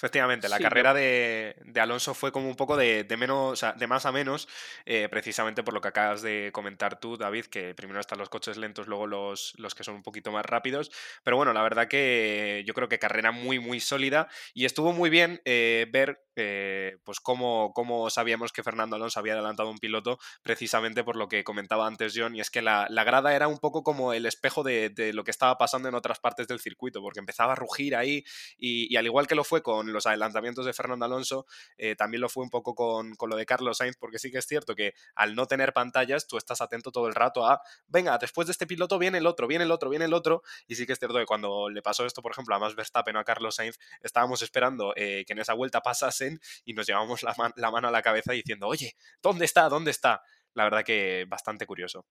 [0.00, 4.48] Efectivamente, la carrera de, Alonso fue como un poco de, menos, de más a menos,
[4.86, 8.56] eh, precisamente por lo que acabas de comentar tú, David, que primero están los coches
[8.56, 10.90] lentos, luego los, los, que son un poquito más rápidos.
[11.22, 15.10] Pero bueno, la verdad que yo creo que carrera muy, muy sólida y estuvo muy
[15.10, 20.18] bien eh, ver eh, pues cómo, cómo, sabíamos que Fernando Alonso había adelantado un piloto,
[20.42, 23.82] precisamente por lo que comentaba antes John, y es que la, grada era un poco
[23.82, 27.52] como el espejo de, lo que estaba pasando en otras partes del circuito, porque empezaba
[27.52, 28.24] a rugir ahí
[28.56, 32.28] y al igual que lo fue con los adelantamientos de Fernando Alonso, eh, también lo
[32.28, 35.34] fue un poco con, lo de Carlos Sainz, porque sí que es cierto que al
[35.34, 38.98] no tener pantallas, tú estás atento todo el rato a, venga, después de este piloto
[38.98, 41.26] viene el otro, viene el otro, viene el otro, y sí que es cierto que
[41.26, 44.92] cuando le pasó esto, por ejemplo, a Max Verstappen o a Carlos Sainz, estábamos esperando
[44.96, 48.66] eh, que en esa vuelta pasasen y nos llevamos la mano a la cabeza diciendo,
[48.66, 49.68] oye, ¿dónde está?
[49.68, 50.22] ¿Dónde está?
[50.54, 52.06] La verdad que bastante curioso.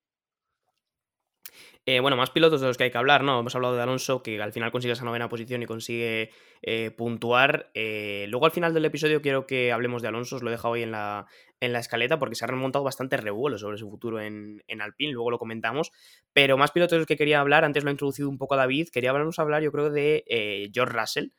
[1.86, 3.40] Eh, bueno, más pilotos de los que hay que hablar, ¿no?
[3.40, 6.30] Hemos hablado de Alonso, que al final consigue esa novena posición y consigue
[6.62, 7.72] eh, puntuar.
[7.74, 10.74] Eh, luego al final del episodio quiero que hablemos de Alonso, os lo he dejado
[10.74, 11.26] hoy en la,
[11.60, 15.14] en la escaleta porque se ha remontado bastante revuelo sobre su futuro en, en Alpine,
[15.14, 15.92] luego lo comentamos.
[16.32, 18.90] Pero más pilotos de los que quería hablar, antes lo ha introducido un poco David,
[18.92, 21.30] quería hablarnos hablar yo creo de George Russell,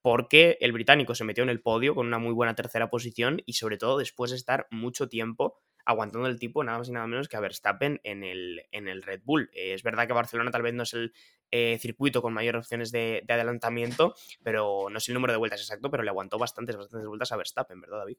[0.00, 3.54] porque el británico se metió en el podio con una muy buena tercera posición y
[3.54, 5.58] sobre todo después de estar mucho tiempo
[5.88, 9.02] aguantando el tipo nada más y nada menos que a Verstappen en el, en el
[9.02, 9.48] Red Bull.
[9.54, 11.14] Eh, es verdad que Barcelona tal vez no es el
[11.50, 15.90] eh, circuito con mayores opciones de, adelantamiento, pero no es el número de vueltas exacto,
[15.90, 18.18] pero le aguantó bastantes, bastantes vueltas a Verstappen, ¿verdad, David?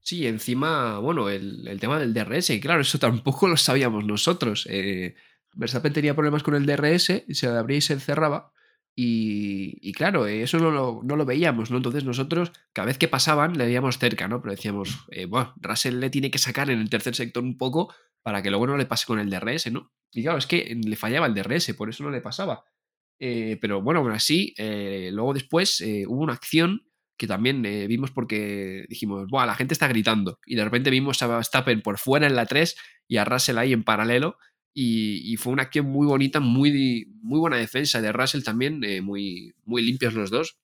[0.00, 4.66] Sí, encima, bueno, el, tema del DRS, claro, eso tampoco lo sabíamos nosotros.
[4.70, 5.16] Eh,
[5.52, 8.54] Verstappen tenía problemas con el DRS, se abría y se cerraba.
[8.98, 11.76] Y, claro, eh, eso no lo, veíamos, ¿no?
[11.76, 14.40] Entonces nosotros, cada vez que pasaban, le veíamos cerca, ¿no?
[14.40, 17.94] Pero decíamos, eh, bueno, Russell le tiene que sacar en el tercer sector un poco
[18.22, 19.92] para que luego no le pase con el DRS, ¿no?
[20.12, 22.64] Y claro, es que le fallaba el DRS, por eso no le pasaba.
[23.20, 29.28] Eh, pero bueno, aún así, luego después hubo una acción que también vimos porque dijimos,
[29.28, 30.38] Buah, la gente está gritando.
[30.46, 32.76] Y de repente vimos a Verstappen por fuera en la 3
[33.08, 34.38] y a Russell ahí en paralelo.
[34.78, 39.54] Y, fue una acción muy bonita, muy, muy buena defensa de Russell también, eh, muy,
[39.64, 40.58] muy limpios los dos.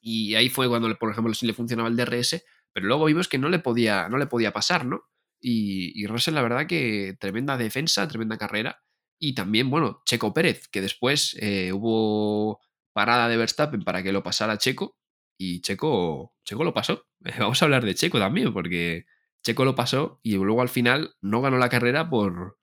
[0.00, 3.36] Y ahí fue cuando, por ejemplo, sí le funcionaba el DRS, pero luego vimos que
[3.36, 5.02] no le podía, no le podía pasar, ¿no?
[5.38, 8.82] Y, Russell, la verdad que tremenda defensa, tremenda carrera.
[9.18, 12.60] Y también, bueno, Checo Pérez, que después eh, hubo
[12.94, 14.96] parada de Verstappen para que lo pasara Checo.
[15.38, 17.06] Y Checo, Checo lo pasó.
[17.38, 19.04] Vamos a hablar de Checo también, porque
[19.44, 22.56] Checo lo pasó y luego al final no ganó la carrera por,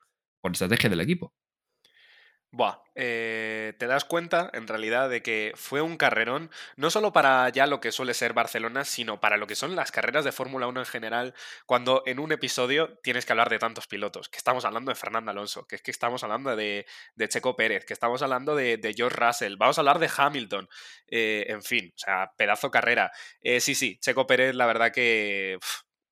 [0.44, 1.34] por estrategia del equipo.
[2.52, 7.50] Buah, eh, te das cuenta en realidad de que fue un carrerón, no solo para
[7.50, 10.68] ya lo que suele ser Barcelona, sino para lo que son las carreras de Fórmula
[10.68, 11.34] 1 en general,
[11.66, 15.32] cuando en un episodio tienes que hablar de tantos pilotos, que estamos hablando de Fernando
[15.32, 16.86] Alonso, que es que estamos hablando de,
[17.28, 20.70] Checo Pérez, que estamos hablando de, George Russell, vamos a hablar de Hamilton,
[21.08, 23.12] eh, en fin, o sea, pedazo carrera.
[23.42, 25.58] Eh, sí, sí, Checo Pérez, la verdad que...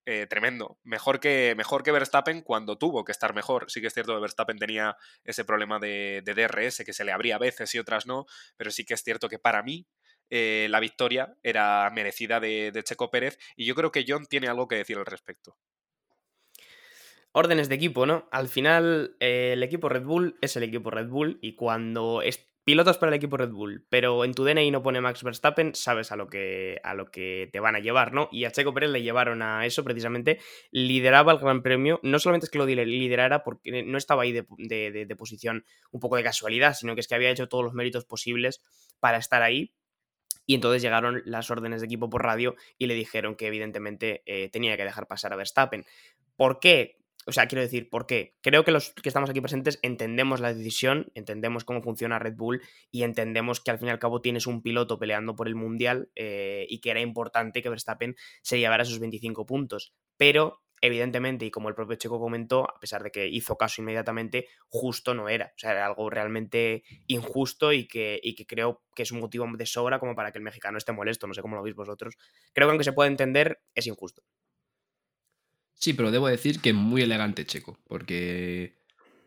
[0.05, 0.79] Eh, tremendo.
[0.83, 3.69] Mejor que, mejor que Verstappen cuando tuvo que estar mejor.
[3.69, 7.35] Sí que es cierto que Verstappen tenía ese problema de, DRS que se le abría
[7.35, 8.25] a veces y otras no,
[8.57, 9.87] pero sí que es cierto que para mí
[10.31, 14.67] eh, la victoria era merecida de, Checo Pérez y yo creo que John tiene algo
[14.67, 15.55] que decir al respecto.
[17.33, 18.27] Órdenes de equipo, ¿no?
[18.31, 22.21] Al final, eh, el equipo Red Bull es el equipo Red Bull y cuando
[22.63, 26.12] pilotos para el equipo Red Bull, pero en tu DNI no pone Max Verstappen, sabes
[26.12, 28.30] a lo que, a lo que te van a llevar, ¿no?
[28.32, 30.39] Y a Checo Pérez le llevaron a eso precisamente,
[30.71, 34.45] lideraba el Gran Premio, no solamente es que lo liderara porque no estaba ahí de,
[34.91, 38.06] de posición un poco de casualidad, sino que es que había hecho todos los méritos
[38.06, 38.62] posibles
[39.00, 39.74] para estar ahí,
[40.45, 44.50] y entonces llegaron las órdenes de equipo por radio y le dijeron que evidentemente eh,
[44.50, 45.86] tenía que dejar pasar a Verstappen.
[46.36, 47.00] ¿Por qué?
[47.27, 48.36] O sea, quiero decir, ¿por qué?
[48.41, 52.62] Creo que los que estamos aquí presentes entendemos la decisión, entendemos cómo funciona Red Bull
[52.89, 56.10] y entendemos que al fin y al cabo tienes un piloto peleando por el Mundial
[56.15, 59.93] eh, y que era importante que Verstappen se llevara esos 25 puntos.
[60.17, 64.47] Pero evidentemente, y como el propio Checo comentó, a pesar de que hizo caso inmediatamente,
[64.67, 65.53] justo no era.
[65.55, 69.45] O sea, era algo realmente injusto y que, y que creo que es un motivo
[69.55, 71.27] de sobra como para que el mexicano esté molesto.
[71.27, 72.17] No sé cómo lo veis vosotros.
[72.53, 74.23] Creo que aunque se puede entender, es injusto.
[75.73, 78.77] Sí, pero debo decir que muy elegante Checo, porque,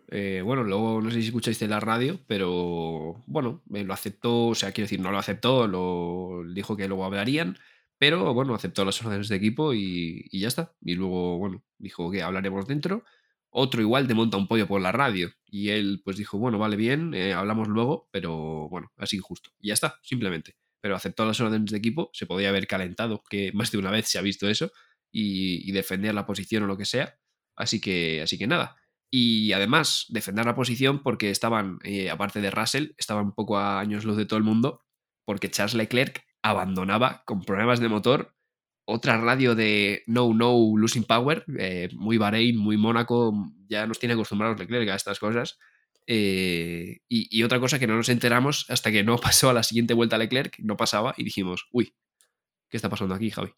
[0.09, 4.72] eh, bueno, luego no sé si escucháis la radio, pero bueno, lo aceptó, o sea,
[4.72, 7.59] quiero decir, no lo aceptó, lo dijo que luego hablarían
[7.98, 10.74] pero bueno, aceptó las órdenes de equipo y, ya está.
[10.83, 13.04] Y luego, bueno, dijo que hablaremos dentro.
[13.50, 15.30] Otro igual te monta un pollo por la radio.
[15.46, 19.50] Y él pues dijo, bueno, vale bien, eh, hablamos luego, pero bueno, así injusto.
[19.61, 20.57] Y ya está, simplemente.
[20.80, 24.07] Pero aceptó las órdenes de equipo, se podía haber calentado, que más de una vez
[24.07, 24.70] se ha visto eso,
[25.14, 27.18] y, defender la posición o lo que sea.
[27.57, 28.77] Así que, así que nada.
[29.11, 33.79] Y además, defender la posición porque estaban, eh, aparte de Russell, estaban un poco a
[33.79, 34.83] años luz de todo el mundo,
[35.24, 38.35] porque Charles Leclerc abandonaba con problemas de motor
[38.87, 43.33] otra radio de No No Losing Power, eh, muy Bahrein, muy Mónaco,
[43.68, 45.59] ya nos tiene acostumbrados Leclerc a estas cosas.
[46.07, 49.94] Eh, y, otra cosa que no nos enteramos hasta que no pasó a la siguiente
[49.94, 51.94] vuelta Leclerc, no pasaba y dijimos, uy,
[52.68, 53.53] ¿qué está pasando aquí, Javi?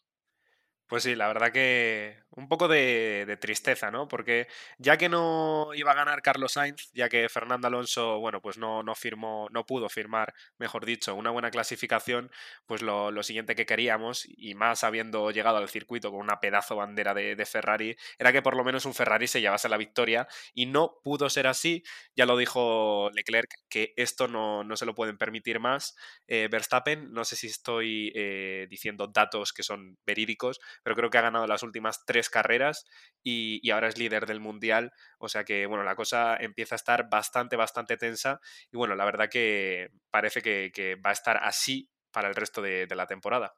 [0.89, 4.09] Pues sí, la verdad que un poco de, tristeza, ¿no?
[4.09, 4.47] Porque
[4.79, 8.83] ya que no iba a ganar Carlos Sainz, ya que Fernando Alonso, bueno, pues no,
[8.83, 12.31] no firmó, no pudo firmar, mejor dicho, una buena clasificación,
[12.67, 17.15] pues lo, siguiente que queríamos, y más habiendo llegado al circuito con una pedazo bandera
[17.15, 21.01] de, Ferrari, era que por lo menos un Ferrari se llevase la victoria, y no
[21.03, 21.83] pudo ser así,
[22.15, 25.97] ya lo dijo Leclerc, que esto no, se lo pueden permitir más.
[26.29, 31.19] Eh, Verstappen, no sé si estoy eh, diciendo datos que son verídicos, pero creo que
[31.19, 32.87] ha ganado las últimas tres carreras
[33.23, 34.93] y, ahora es líder del mundial.
[35.19, 38.41] O sea que, bueno, la cosa empieza a estar bastante, bastante tensa.
[38.73, 42.87] Y bueno, la verdad que parece que, va a estar así para el resto de
[42.95, 43.55] la temporada.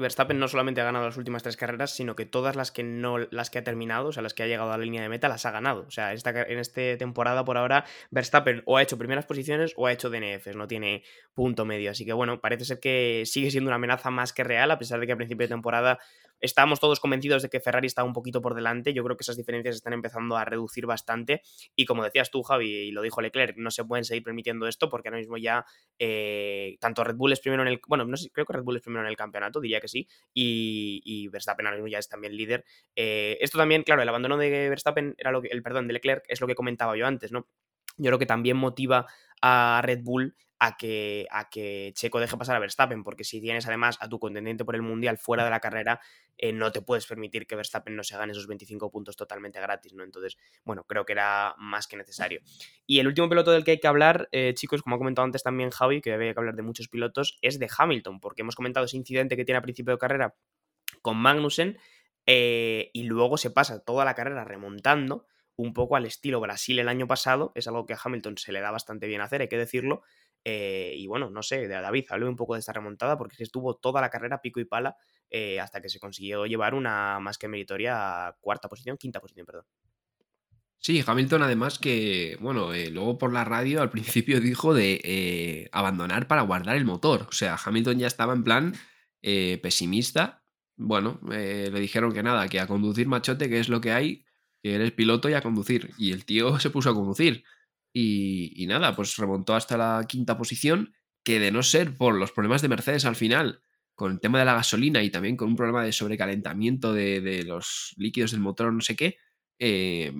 [0.00, 3.18] Verstappen no solamente ha ganado las últimas tres carreras, sino que todas las que no
[3.18, 5.28] las que ha terminado, o sea, las que ha llegado a la línea de meta,
[5.28, 5.84] las ha ganado.
[5.86, 9.92] O sea, en esta temporada por ahora, Verstappen o ha hecho primeras posiciones o ha
[9.92, 11.02] hecho DNFs, no tiene
[11.34, 11.90] punto medio.
[11.90, 15.00] Así que bueno, parece ser que sigue siendo una amenaza más que real, a pesar
[15.00, 15.98] de que a principio de temporada
[16.40, 18.92] estábamos todos convencidos de que Ferrari está un poquito por delante.
[18.92, 21.42] Yo creo que esas diferencias están empezando a reducir bastante.
[21.74, 24.88] Y como decías tú, Javi, y lo dijo Leclerc, no se pueden seguir permitiendo esto
[24.88, 25.64] porque ahora mismo ya
[25.98, 27.80] eh, tanto Red Bull es primero en el.
[27.88, 31.28] Bueno, no creo que Red Bull es primero en el campeonato, diría que sí, y,
[31.28, 32.64] Verstappen ahora mismo ya es también líder.
[32.94, 36.24] Eh, esto también, claro, el abandono de Verstappen era lo que, el perdón, de Leclerc
[36.28, 37.46] es lo que comentaba yo antes, ¿no?
[37.98, 39.06] Yo creo que también motiva
[39.40, 43.66] a Red Bull a que, a que Checo deje pasar a Verstappen, porque si tienes
[43.66, 46.00] además a tu contendiente por el Mundial fuera de la carrera,
[46.38, 49.92] eh, no te puedes permitir que Verstappen no se gane esos 25 puntos totalmente gratis,
[49.94, 50.02] ¿no?
[50.02, 52.40] Entonces, bueno, creo que era más que necesario.
[52.86, 55.42] Y el último piloto del que hay que hablar, eh, chicos, como ha comentado antes
[55.42, 58.86] también Javi, que había que hablar de muchos pilotos, es de Hamilton, porque hemos comentado
[58.86, 60.34] ese incidente que tiene a principio de carrera
[61.02, 61.78] con Magnussen,
[62.26, 66.88] eh, y luego se pasa toda la carrera remontando un poco al estilo Brasil el
[66.88, 69.56] año pasado, es algo que a Hamilton se le da bastante bien hacer, hay que
[69.56, 70.02] decirlo,
[70.48, 74.00] eh, y bueno, no sé, David, hable un poco de esta remontada porque estuvo toda
[74.00, 74.96] la carrera pico y pala
[75.28, 79.64] eh, hasta que se consiguió llevar una más que meritoria cuarta posición, quinta posición, perdón.
[80.78, 86.28] Sí, Hamilton además que, bueno, eh, luego por la radio al principio dijo de abandonar
[86.28, 87.26] para guardar el motor.
[87.28, 88.74] O sea, Hamilton ya estaba en plan
[89.20, 90.44] pesimista.
[90.76, 94.24] Bueno, le dijeron que nada, que a conducir machote, que es lo que hay,
[94.62, 95.90] que eres piloto y a conducir.
[95.98, 97.42] Y el tío se puso a conducir.
[97.98, 100.92] Y, nada, pues remontó hasta la quinta posición,
[101.24, 103.62] que de no ser por los problemas de Mercedes al final,
[103.94, 107.94] con el tema de la gasolina y también con un problema de sobrecalentamiento de, los
[107.96, 109.16] líquidos del motor, no sé qué,
[109.58, 110.12] eh,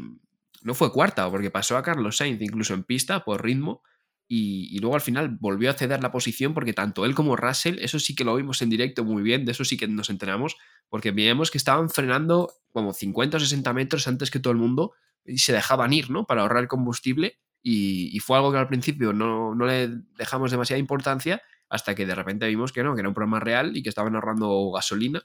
[0.63, 3.83] no fue cuarta, porque pasó a Carlos Sainz incluso en pista por ritmo.
[4.27, 7.99] Y, luego al final volvió a ceder la posición porque tanto él como Russell, eso
[7.99, 10.57] sí que lo vimos en directo muy bien, de eso sí que nos enteramos,
[10.89, 14.95] porque veíamos que estaban frenando como 50 o 60 metros antes que todo el mundo
[15.27, 16.25] y se dejaban ir, ¿no?
[16.25, 21.97] Para ahorrar combustible y, fue algo que al principio no, le dejamos demasiada importancia hasta
[21.97, 24.71] que de repente vimos que no, que era un problema real y que estaban ahorrando
[24.71, 25.21] gasolina.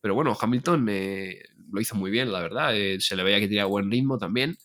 [0.00, 1.38] Pero bueno, Hamilton eh,
[1.70, 2.76] lo hizo muy bien, la verdad.
[2.76, 4.56] Eh, se le veía que tenía buen ritmo también.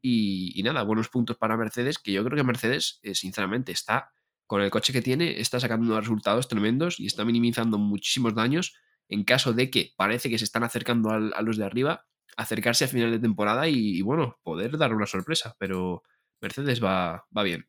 [0.00, 4.12] Y, nada, buenos puntos para Mercedes, que yo creo que Mercedes, eh, sinceramente, está
[4.46, 8.76] con el coche que tiene, está sacando resultados tremendos y está minimizando muchísimos daños
[9.08, 12.88] en caso de que parece que se están acercando a los de arriba, acercarse a
[12.88, 15.56] final de temporada y, bueno, poder dar una sorpresa.
[15.58, 16.04] Pero
[16.42, 16.94] Mercedes va,
[17.30, 17.66] va bien.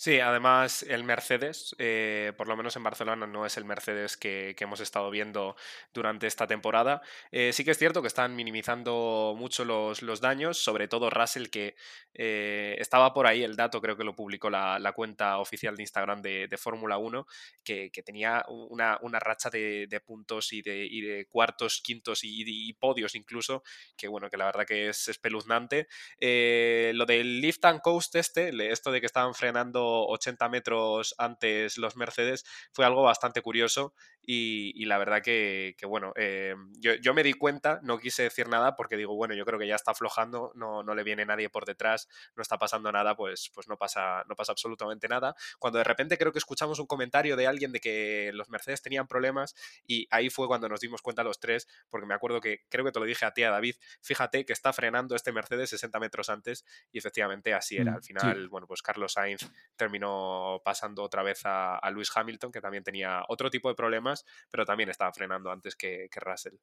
[0.00, 4.56] Sí, además el Mercedes, eh, por lo menos en Barcelona, no es el Mercedes que,
[4.58, 5.56] hemos estado viendo
[5.92, 7.02] durante esta temporada.
[7.30, 11.48] Eh, sí que es cierto que están minimizando mucho los, los daños, sobre todo Russell,
[11.48, 11.76] que
[12.14, 16.22] eh, estaba por ahí el dato, creo que lo publicó la, cuenta oficial de Instagram
[16.22, 17.26] de, Fórmula 1,
[17.62, 23.62] que, tenía una, racha de, puntos y de, de, cuartos, quintos y, podios incluso,
[23.98, 25.88] que bueno, que la verdad que es espeluznante.
[26.18, 31.96] lo del lift and coast este, esto de que estaban frenando 80 metros antes los
[31.96, 37.80] Mercedes, fue algo bastante curioso y, la verdad que, bueno, eh, yo, me di cuenta,
[37.82, 40.94] no quise decir nada porque digo, bueno, yo creo que ya está aflojando, no, no
[40.94, 44.52] le viene nadie por detrás, no está pasando nada, pues, pues no, pasa, no pasa
[44.52, 45.34] absolutamente nada.
[45.58, 49.08] Cuando de repente creo que escuchamos un comentario de alguien de que los Mercedes tenían
[49.08, 49.54] problemas
[49.86, 52.92] y ahí fue cuando nos dimos cuenta los tres, porque me acuerdo que creo que
[52.92, 56.30] te lo dije a ti, a David, fíjate que está frenando este Mercedes 60 metros
[56.30, 57.92] antes y efectivamente así era.
[57.92, 62.52] Mm, Al final, bueno, pues Carlos Sainz terminó pasando otra vez a, a Lewis Hamilton,
[62.52, 64.10] que también tenía otro tipo de problemas
[64.50, 66.54] pero también estaba frenando antes que, Russell.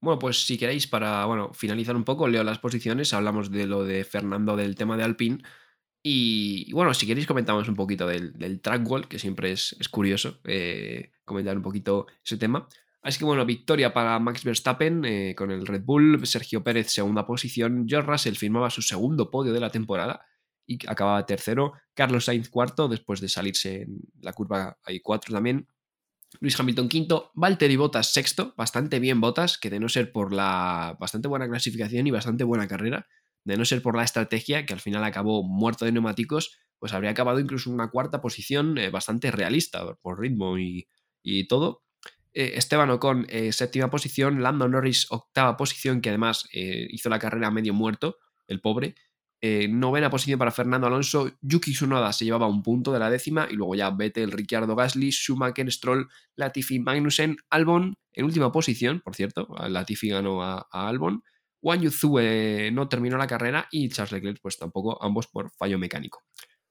[0.00, 3.84] Bueno, pues si queréis, para bueno, finalizar un poco, leo las posiciones, hablamos de lo
[3.84, 5.38] de Fernando del tema de Alpine.
[6.02, 10.40] Y, bueno, si queréis comentamos un poquito del, del track wall, que siempre es, curioso
[10.44, 12.68] eh, comentar un poquito ese tema.
[13.00, 17.26] Así que bueno, victoria para Max Verstappen eh, con el Red Bull, Sergio Pérez segunda
[17.26, 20.24] posición, George Russell firmaba su segundo podio de la temporada
[20.66, 25.68] y acababa tercero, Carlos Sainz cuarto después de salirse en la curva hay cuatro también,
[26.40, 30.96] Luis Hamilton quinto, Valtteri Bottas sexto, bastante bien Bottas, que de no ser por la
[30.98, 33.06] bastante buena clasificación y bastante buena carrera,
[33.44, 37.10] de no ser por la estrategia, que al final acabó muerto de neumáticos, pues habría
[37.10, 40.88] acabado incluso en una cuarta posición eh, bastante realista por ritmo y,
[41.48, 41.82] todo.
[42.32, 47.50] Eh, Esteban Ocon, eh, séptima posición, Lando Norris, octava posición, que además hizo la carrera
[47.50, 48.96] medio muerto, el pobre,
[49.46, 53.46] eh, novena posición para Fernando Alonso, Yuki Tsunoda se llevaba un punto de la décima
[53.50, 59.14] y luego ya Vettel, Ricciardo Gasly, Schumacher, Stroll, Latifi, Magnussen, Albon en última posición, por
[59.14, 61.22] cierto, Latifi ganó a, Albon,
[61.60, 62.20] Wang Yuzu
[62.72, 66.22] no terminó la carrera y Charles Leclerc pues tampoco, ambos por fallo mecánico.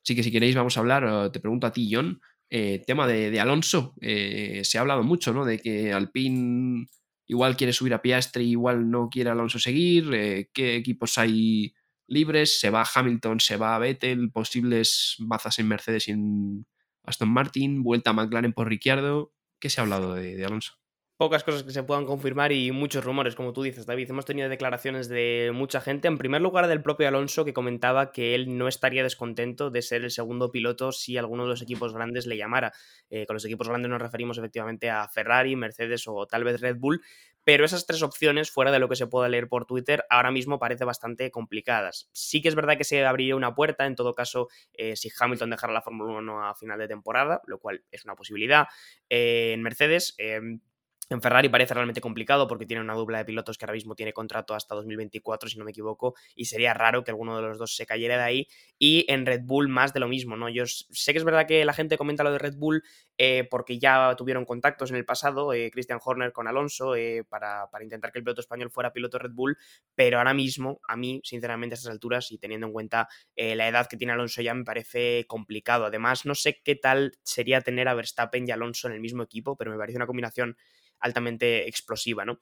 [0.03, 3.05] Así que si queréis vamos a hablar, eh, te pregunto a ti John, eh, tema
[3.05, 5.45] de, Alonso, se ha hablado mucho, ¿no?
[5.45, 6.87] De que Alpine
[7.27, 11.71] igual quiere subir a Piastri, igual no quiere Alonso seguir, qué equipos hay
[12.07, 16.65] libres, se va Hamilton, se va Vettel, posibles bazas en Mercedes y en
[17.03, 19.33] Aston Martin, vuelta a McLaren por Ricciardo.
[19.59, 20.73] ¿Qué se ha hablado de, Alonso?
[21.15, 24.09] pocas cosas que se puedan confirmar y muchos rumores, como tú dices, David.
[24.09, 26.09] Hemos tenido declaraciones de mucha gente.
[26.09, 30.03] En primer lugar, del propio Alonso, que comentaba que él no estaría descontento de ser
[30.03, 32.73] el segundo piloto si alguno de los equipos grandes le llamara.
[33.09, 36.75] Eh, con los equipos grandes nos referimos efectivamente a Ferrari, Mercedes o tal vez Red
[36.77, 37.01] Bull.
[37.43, 40.59] Pero esas tres opciones, fuera de lo que se pueda leer por Twitter, ahora mismo
[40.59, 42.09] parece bastante complicadas.
[42.13, 45.49] Sí que es verdad que se abriría una puerta, en todo caso, eh, si Hamilton
[45.51, 48.67] dejara la Fórmula 1 a final de temporada, lo cual es una posibilidad.
[49.09, 50.61] Eh, en Mercedes, em,
[51.09, 54.13] en Ferrari parece realmente complicado porque tiene una dupla de pilotos que ahora mismo tiene
[54.13, 57.75] contrato hasta 2024, si no me equivoco, y sería raro que alguno de los dos
[57.75, 58.47] se cayera de ahí.
[58.79, 60.49] Y en Red Bull más de lo mismo, ¿no?
[60.49, 62.83] Yo sé que es verdad que la gente comenta lo de Red Bull
[63.17, 67.69] eh, porque ya tuvieron contactos en el pasado, eh, Christian Horner con Alonso, eh, para,
[67.81, 69.57] intentar que el piloto español fuera piloto Red Bull,
[69.95, 73.87] pero ahora mismo, a mí, sinceramente, a estas alturas, y teniendo en cuenta la edad
[73.87, 75.85] que tiene Alonso ya, me parece complicado.
[75.85, 79.55] Además, no sé qué tal sería tener a Verstappen y Alonso en el mismo equipo,
[79.57, 80.57] pero me parece una combinación
[81.03, 82.39] altamente explosiva, ¿no?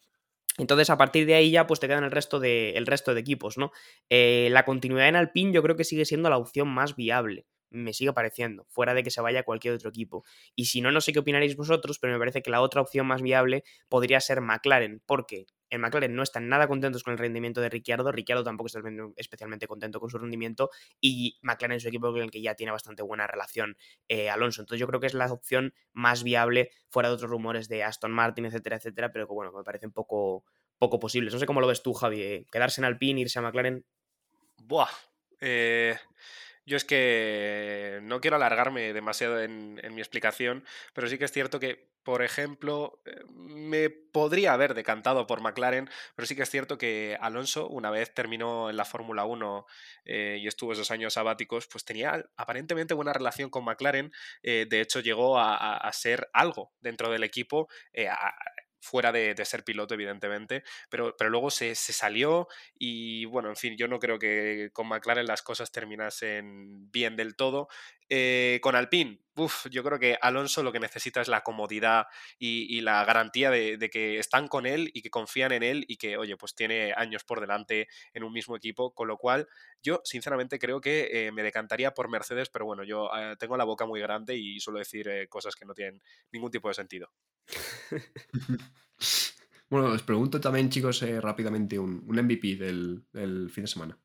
[0.58, 3.22] Entonces, a partir de ahí ya pues te quedan el resto de, el resto de
[3.22, 3.72] equipos, ¿no?
[4.10, 7.94] Eh, la continuidad en Alpine yo creo que sigue siendo la opción más viable me
[7.94, 10.24] sigue pareciendo, fuera de que se vaya cualquier otro equipo.
[10.56, 13.08] Y si no, no sé qué opinaréis vosotros, pero me parece que la otra opción
[13.08, 17.62] más viable podría ser McLaren, porque en McLaren no están nada contentos con el rendimiento
[17.62, 18.82] de Ricciardo, Ricciardo tampoco está
[19.16, 22.72] especialmente contento con su rendimiento, y McLaren es un equipo con el que ya tiene
[22.72, 24.62] bastante buena relación eh, Alonso.
[24.62, 28.12] Entonces yo creo que es la opción más viable, fuera de otros rumores de Aston
[28.12, 30.44] Martin, etcétera, etcétera, pero que bueno, me parece un poco,
[30.78, 31.34] poco posibles.
[31.34, 33.86] No sé cómo lo ves tú, Javi, eh, quedarse en Alpine, irse a McLaren.
[34.58, 34.90] Buah.
[35.40, 35.96] Eh,
[36.66, 41.60] yo es que no quiero alargarme demasiado en, mi explicación, pero sí que es cierto
[41.60, 46.78] que, por ejemplo, eh, me podría haber decantado por McLaren, pero sí que es cierto
[46.78, 49.66] que Alonso, una vez terminó en la Fórmula 1
[50.06, 54.12] eh, y estuvo esos años sabáticos, pues tenía aparentemente buena relación con McLaren.
[54.44, 57.68] Eh, de hecho, llegó a, ser algo dentro del equipo
[58.82, 63.88] fuera de, ser piloto, evidentemente, pero, pero luego se, salió y bueno, en fin, yo
[63.88, 67.68] no creo que con McLaren las cosas terminasen bien del todo.
[68.10, 69.20] Eh, con Alpine,
[69.70, 72.08] yo creo que Alonso lo que necesita es la comodidad
[72.38, 76.18] y, la garantía de, que están con él y que confían en él y que,
[76.18, 79.48] oye, pues tiene años por delante en un mismo equipo, con lo cual
[79.84, 83.64] yo sinceramente creo que eh, me decantaría por Mercedes, pero bueno, yo eh, tengo la
[83.64, 86.02] boca muy grande y suelo decir cosas que no tienen
[86.32, 87.12] ningún tipo de sentido.
[89.70, 93.04] bueno, os pregunto también, chicos, eh, rápidamente un, MVP del,
[93.50, 94.00] fin de semana.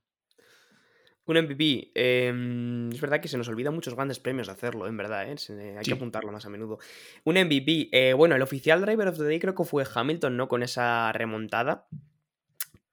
[1.27, 1.91] Un MVP.
[1.95, 5.37] Em, es verdad que se nos olvida muchos grandes premios de hacerlo, en verdad, ¿eh?
[5.77, 6.79] hay que apuntarlo más a menudo.
[7.24, 7.89] Un MVP.
[7.91, 10.49] Eh, bueno, el oficial Driver of the Day creo que fue Hamilton, ¿no?
[10.49, 11.89] Con esa remontada.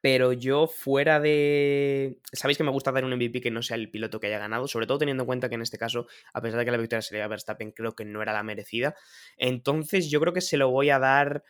[0.01, 2.19] Pero yo fuera de...
[2.33, 4.67] Sabéis que me gusta dar un MVP que no sea el piloto que haya ganado,
[4.67, 7.01] sobre todo teniendo en cuenta que en este caso, a pesar de que la victoria
[7.01, 8.95] sería Verstappen, creo que no era la merecida.
[9.37, 11.45] Entonces yo creo que se lo voy a dar...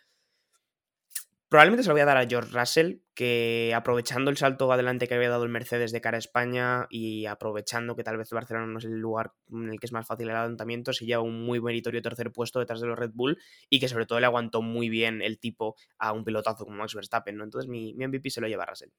[1.54, 5.14] Probablemente se lo voy a dar a George Russell, que aprovechando el salto adelante que
[5.14, 8.80] había dado el Mercedes de cara a España y aprovechando que tal vez Barcelona no
[8.80, 11.62] es el lugar en el que es más fácil el adelantamiento, se lleva un muy
[11.62, 13.38] meritorio tercer puesto detrás de los Red Bull
[13.70, 16.96] y que sobre todo le aguantó muy bien el tipo a un pilotazo como Max
[16.96, 17.44] Verstappen, ¿no?
[17.44, 18.90] Entonces mi, MVP se lo lleva a Russell.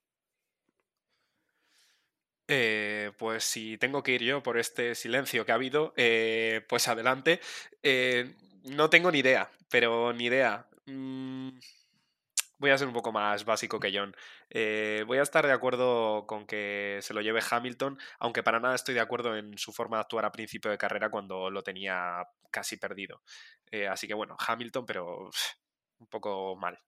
[2.47, 6.87] Eh, pues si tengo que ir yo por este silencio que ha habido, eh, pues
[6.87, 7.41] adelante.
[7.83, 8.33] Eh,
[8.63, 10.69] no tengo ni idea, pero ni idea.
[10.87, 11.49] Mm,
[12.59, 14.15] voy a ser un poco más básico que John.
[14.51, 18.75] Eh, voy a estar de acuerdo con que se lo lleve Hamilton, aunque para nada
[18.75, 22.27] estoy de acuerdo en su forma de actuar a principio de carrera cuando lo tenía
[22.51, 23.23] casi perdido.
[23.71, 25.31] Eh, así que bueno, Hamilton, pero
[25.99, 26.79] un poco mal.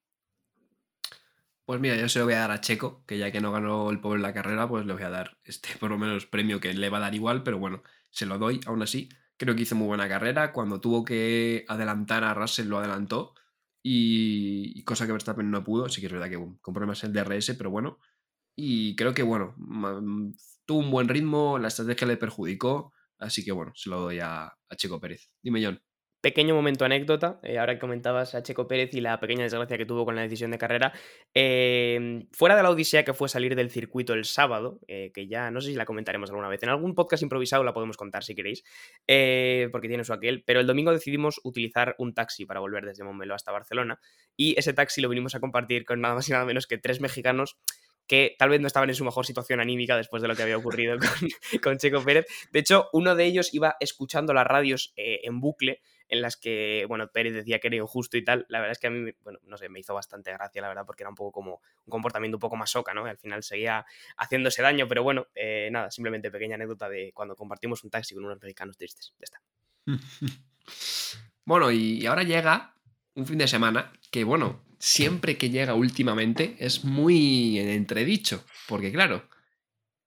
[1.64, 3.90] Pues mira, yo se lo voy a dar a Checo, que ya que no ganó
[3.90, 6.72] el pobre la carrera, pues le voy a dar este por lo menos premio que
[6.72, 9.08] le va a dar igual, pero bueno, se lo doy aún así.
[9.36, 10.52] Creo que hizo muy buena carrera.
[10.52, 13.34] Cuando tuvo que adelantar a Russell, lo adelantó
[13.88, 17.54] y, cosa que Verstappen no pudo, sí que es verdad que con problemas el DRS,
[17.56, 18.00] pero bueno.
[18.56, 19.54] Y creo que, bueno,
[20.64, 24.46] tuvo un buen ritmo, la estrategia le perjudicó, así que bueno, se lo doy a,
[24.46, 25.30] a Checo Pérez.
[25.40, 25.80] Dime, John.
[26.26, 29.86] Pequeño momento anécdota, eh, ahora que comentabas a Checo Pérez y la pequeña desgracia que
[29.86, 30.92] tuvo con la decisión de carrera.
[31.32, 35.52] Em, fuera de la odisea que fue salir del circuito el sábado, eh, que ya
[35.52, 38.34] no sé si la comentaremos alguna vez, en algún podcast improvisado la podemos contar si
[38.34, 38.64] queréis,
[39.06, 43.04] eh, porque tiene su aquel, pero el domingo decidimos utilizar un taxi para volver desde
[43.04, 44.00] Montmeló hasta Barcelona
[44.36, 47.00] y ese taxi lo vinimos a compartir con nada más y nada menos que tres
[47.00, 47.56] mexicanos
[48.08, 50.56] que tal vez no estaban en su mejor situación anímica después de lo que había
[50.56, 50.96] ocurrido
[51.62, 52.26] con, Checo Pérez.
[52.50, 57.08] De hecho, uno de ellos iba escuchando las radios en bucle en las que, bueno,
[57.08, 59.56] Pérez decía que era injusto y tal, la verdad es que a mí, bueno, no
[59.56, 62.40] sé, me hizo bastante gracia, la verdad, porque era un poco como un comportamiento un
[62.40, 63.04] poco más soca, ¿no?
[63.06, 63.84] al final seguía
[64.16, 68.24] haciéndose daño, pero bueno, eh, nada, simplemente pequeña anécdota de cuando compartimos un taxi con
[68.24, 69.14] unos mexicanos tristes.
[69.18, 69.42] Ya está.
[71.44, 72.74] bueno, y ahora llega
[73.14, 78.92] un fin de semana que, bueno, siempre que llega últimamente es muy en entredicho, porque
[78.92, 79.28] claro,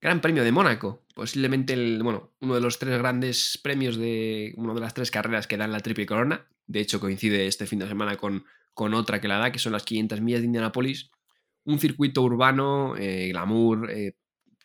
[0.02, 4.74] Gran Premio de Mónaco, posiblemente el, bueno, uno de los tres grandes premios de una
[4.74, 6.48] de las tres carreras que dan la Triple Corona.
[6.66, 9.74] De hecho, coincide este fin de semana con, con otra que la da, que son
[9.74, 11.12] las 500 millas de Indianapolis.
[11.66, 14.16] Un circuito urbano, eh, glamour, eh,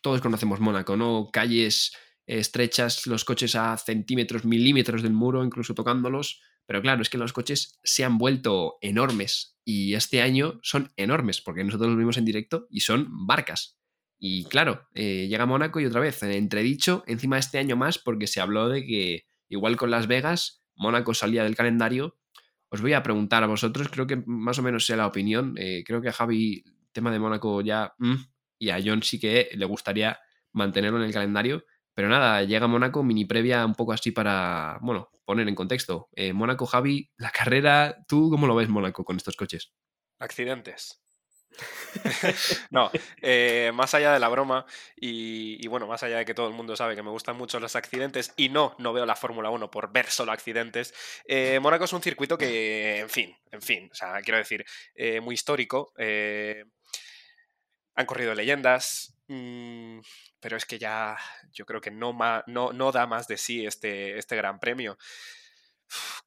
[0.01, 1.29] todos conocemos Mónaco, ¿no?
[1.33, 1.93] Calles
[2.25, 6.41] estrechas, los coches a centímetros, milímetros del muro, incluso tocándolos.
[6.67, 11.41] Pero claro, es que los coches se han vuelto enormes y este año son enormes,
[11.41, 13.77] porque nosotros los vimos en directo y son barcas.
[14.19, 18.41] Y claro, eh, llega Mónaco y otra vez, entredicho, encima este año más, porque se
[18.41, 22.17] habló de que, igual con Las Vegas, Mónaco salía del calendario.
[22.69, 25.55] Os voy a preguntar a vosotros, creo que más o menos sea la opinión.
[25.59, 28.15] Eh, creo que a Javi, tema de Mónaco ya, mm,
[28.59, 30.19] y a John sí que le gustaría
[30.53, 31.65] mantenerlo en el calendario.
[31.95, 36.09] Pero nada, llega Mónaco, mini previa un poco así para, bueno, poner en contexto.
[36.13, 39.73] Eh, Mónaco, Javi, la carrera, ¿tú cómo lo ves Mónaco con estos coches?
[40.19, 41.04] Accidentes.
[42.71, 42.91] no,
[43.23, 46.77] eh, más allá de la broma y, bueno, más allá de que todo el mundo
[46.77, 49.93] sabe que me gustan mucho los accidentes y no, no veo la Fórmula 1 por
[49.93, 50.95] ver solo accidentes,
[51.27, 55.21] eh, Mónaco es un circuito que, en fin, en fin, o sea, quiero decir, eh,
[55.21, 55.93] muy histórico.
[57.97, 60.01] han corrido leyendas, mm,
[60.41, 61.17] pero es que ya
[61.53, 64.99] yo creo que no, no, no da más de sí este, este gran premio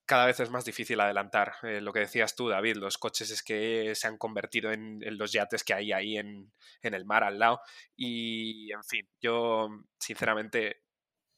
[0.06, 1.54] cada vez es más difícil adelantar.
[1.64, 5.32] Eh, lo que decías tú, David, los coches es que se han convertido en, los
[5.32, 6.52] yates que hay ahí en,
[6.82, 7.62] el mar al lado.
[7.96, 10.84] Y, en fin, yo sinceramente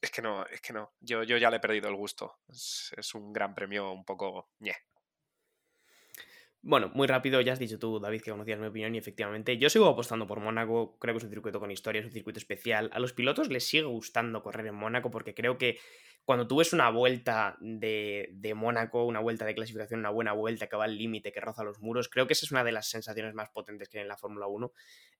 [0.02, 0.94] es que no, es que no.
[1.00, 2.40] Yo, yo ya le he perdido el gusto.
[2.48, 4.76] Es, un gran premio un poco ñe.
[6.62, 9.70] Bueno, muy rápido, ya has dicho tú, David, que conocías mi opinión y efectivamente yo
[9.70, 12.90] sigo apostando por Mónaco, creo que es un circuito con historia, es un circuito especial.
[12.92, 15.80] A los pilotos les sigue gustando correr en Mónaco porque creo que
[16.30, 20.68] cuando tú ves una vuelta de, de Mónaco, una vuelta de clasificación, una buena vuelta
[20.68, 22.88] que va al límite, que roza los muros, creo que esa es una de las
[22.88, 24.72] sensaciones más potentes que hay en la Fórmula 1.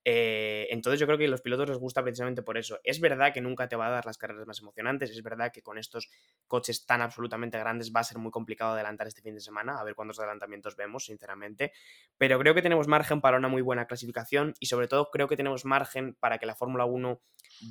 [0.04, 2.80] Eh, entonces yo creo que a los pilotos les gusta precisamente por eso.
[2.84, 5.62] Es verdad que nunca te va a dar las carreras más emocionantes, es verdad que
[5.62, 6.08] con estos
[6.46, 9.84] coches tan absolutamente grandes va a ser muy complicado adelantar este fin de semana, a
[9.84, 11.72] ver cuántos adelantamientos vemos, sinceramente,
[12.16, 15.36] pero creo que tenemos margen para una muy buena clasificación y sobre todo creo que
[15.36, 17.20] tenemos margen para que la Fórmula 1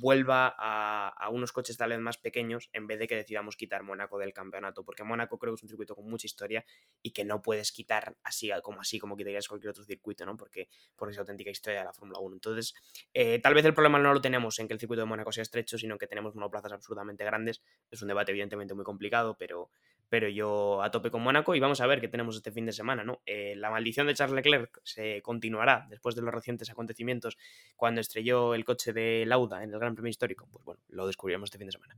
[0.00, 4.18] vuelva a, unos coches tal vez más pequeños en vez de que decidamos quitar Mónaco
[4.18, 6.64] del campeonato, porque Mónaco creo que es un circuito con mucha historia
[7.02, 10.36] y que no puedes quitar así como así como quitarías cualquier otro circuito, ¿no?
[10.36, 12.36] Porque, por esa auténtica historia de la Fórmula 1.
[12.36, 12.74] Entonces,
[13.14, 15.42] eh, tal vez el problema no lo tenemos en que el circuito de Mónaco sea
[15.42, 17.62] estrecho, sino que tenemos monoplazas absolutamente grandes.
[17.90, 19.70] Es un debate evidentemente muy complicado, pero,
[20.08, 22.72] pero yo a tope con Mónaco y vamos a ver qué tenemos este fin de
[22.72, 23.20] semana, ¿no?
[23.26, 27.38] Eh, la maldición de Charles Leclerc se continuará después de los recientes acontecimientos
[27.76, 30.48] cuando estrelló el coche de Lauda en el Gran Premio Histórico.
[30.50, 31.96] Pues bueno, lo descubriremos este fin de semana.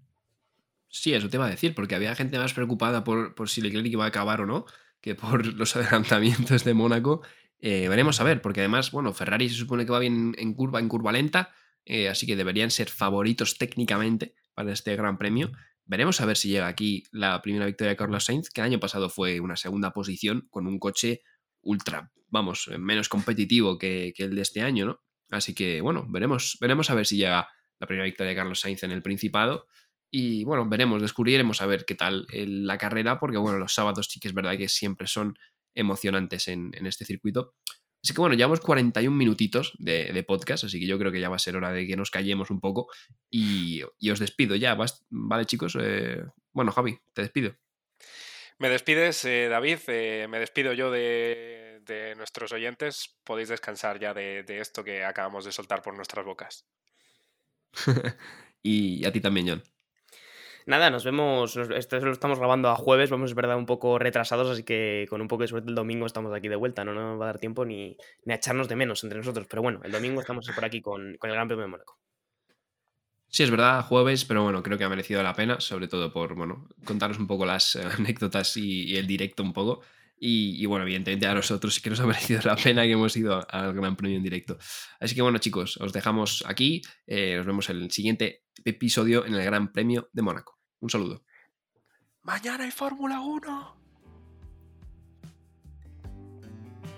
[0.92, 3.86] Sí, eso te iba a decir, porque había gente más preocupada por, por si Leclerc
[3.86, 4.66] iba a acabar o no,
[5.00, 7.22] que por los adelantamientos de Mónaco.
[7.64, 10.80] Eh, veremos a ver, porque además, bueno, Ferrari se supone que va bien en curva,
[10.80, 11.54] en curva lenta,
[11.84, 15.52] eh, así que deberían ser favoritos técnicamente para este Gran Premio.
[15.84, 18.80] Veremos a ver si llega aquí la primera victoria de Carlos Sainz, que el año
[18.80, 21.22] pasado fue una segunda posición con un coche
[21.60, 25.00] ultra, vamos, menos competitivo que, que el de este año, ¿no?
[25.30, 27.48] Así que, bueno, veremos, veremos a ver si llega
[27.78, 29.68] la primera victoria de Carlos Sainz en el Principado.
[30.10, 34.20] Y bueno, veremos, descubriremos a ver qué tal la carrera, porque bueno, los sábados sí
[34.20, 35.38] que es verdad que siempre son
[35.74, 37.54] emocionantes en, en este circuito.
[38.04, 41.28] Así que bueno, llevamos 41 minutitos de, de, podcast, así que yo creo que ya
[41.28, 42.88] va a ser hora de que nos callemos un poco
[43.30, 44.76] y, y os despido ya.
[45.10, 45.78] Vale, chicos.
[45.80, 46.20] Eh,
[46.52, 47.54] bueno, Javi, te despido.
[48.58, 49.78] Me despides, eh, David.
[49.86, 53.16] Eh, me despido yo de, de, nuestros oyentes.
[53.22, 56.66] Podéis descansar ya de, de esto que acabamos de soltar por nuestras bocas.
[58.64, 59.62] y a ti también, John.
[60.66, 61.56] Nada, nos vemos.
[61.56, 65.20] Esto lo estamos grabando a jueves, vamos, es verdad, un poco retrasados, así que con
[65.20, 66.84] un poco de suerte el domingo estamos aquí de vuelta.
[66.84, 67.96] No nos va a dar tiempo ni,
[68.26, 69.46] echarnos de menos entre nosotros.
[69.48, 71.98] Pero bueno, el domingo estamos por aquí con, con el Gran Premio de Mónaco.
[73.28, 76.34] Sí, es verdad, jueves, pero bueno, creo que ha merecido la pena, sobre todo por,
[76.34, 79.82] bueno, contaros un poco las anécdotas y, y el directo un poco.
[80.24, 83.16] Y, y, bueno, evidentemente a nosotros sí que nos ha merecido la pena que hemos
[83.16, 84.56] ido al Gran Premio en directo.
[85.00, 86.80] Así que bueno, chicos, os dejamos aquí.
[87.08, 90.60] Eh, nos vemos en el siguiente episodio en el Gran Premio de Mónaco.
[90.78, 91.24] Un saludo.
[92.22, 93.82] Mañana hay Fórmula 1.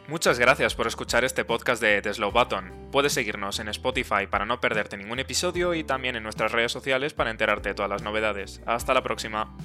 [0.06, 2.90] Muchas gracias por escuchar este podcast de The Slow Button.
[2.92, 7.14] Puedes seguirnos en Spotify para no perderte ningún episodio y también en nuestras redes sociales
[7.14, 8.60] para enterarte de todas las novedades.
[8.66, 9.56] Hasta la próxima.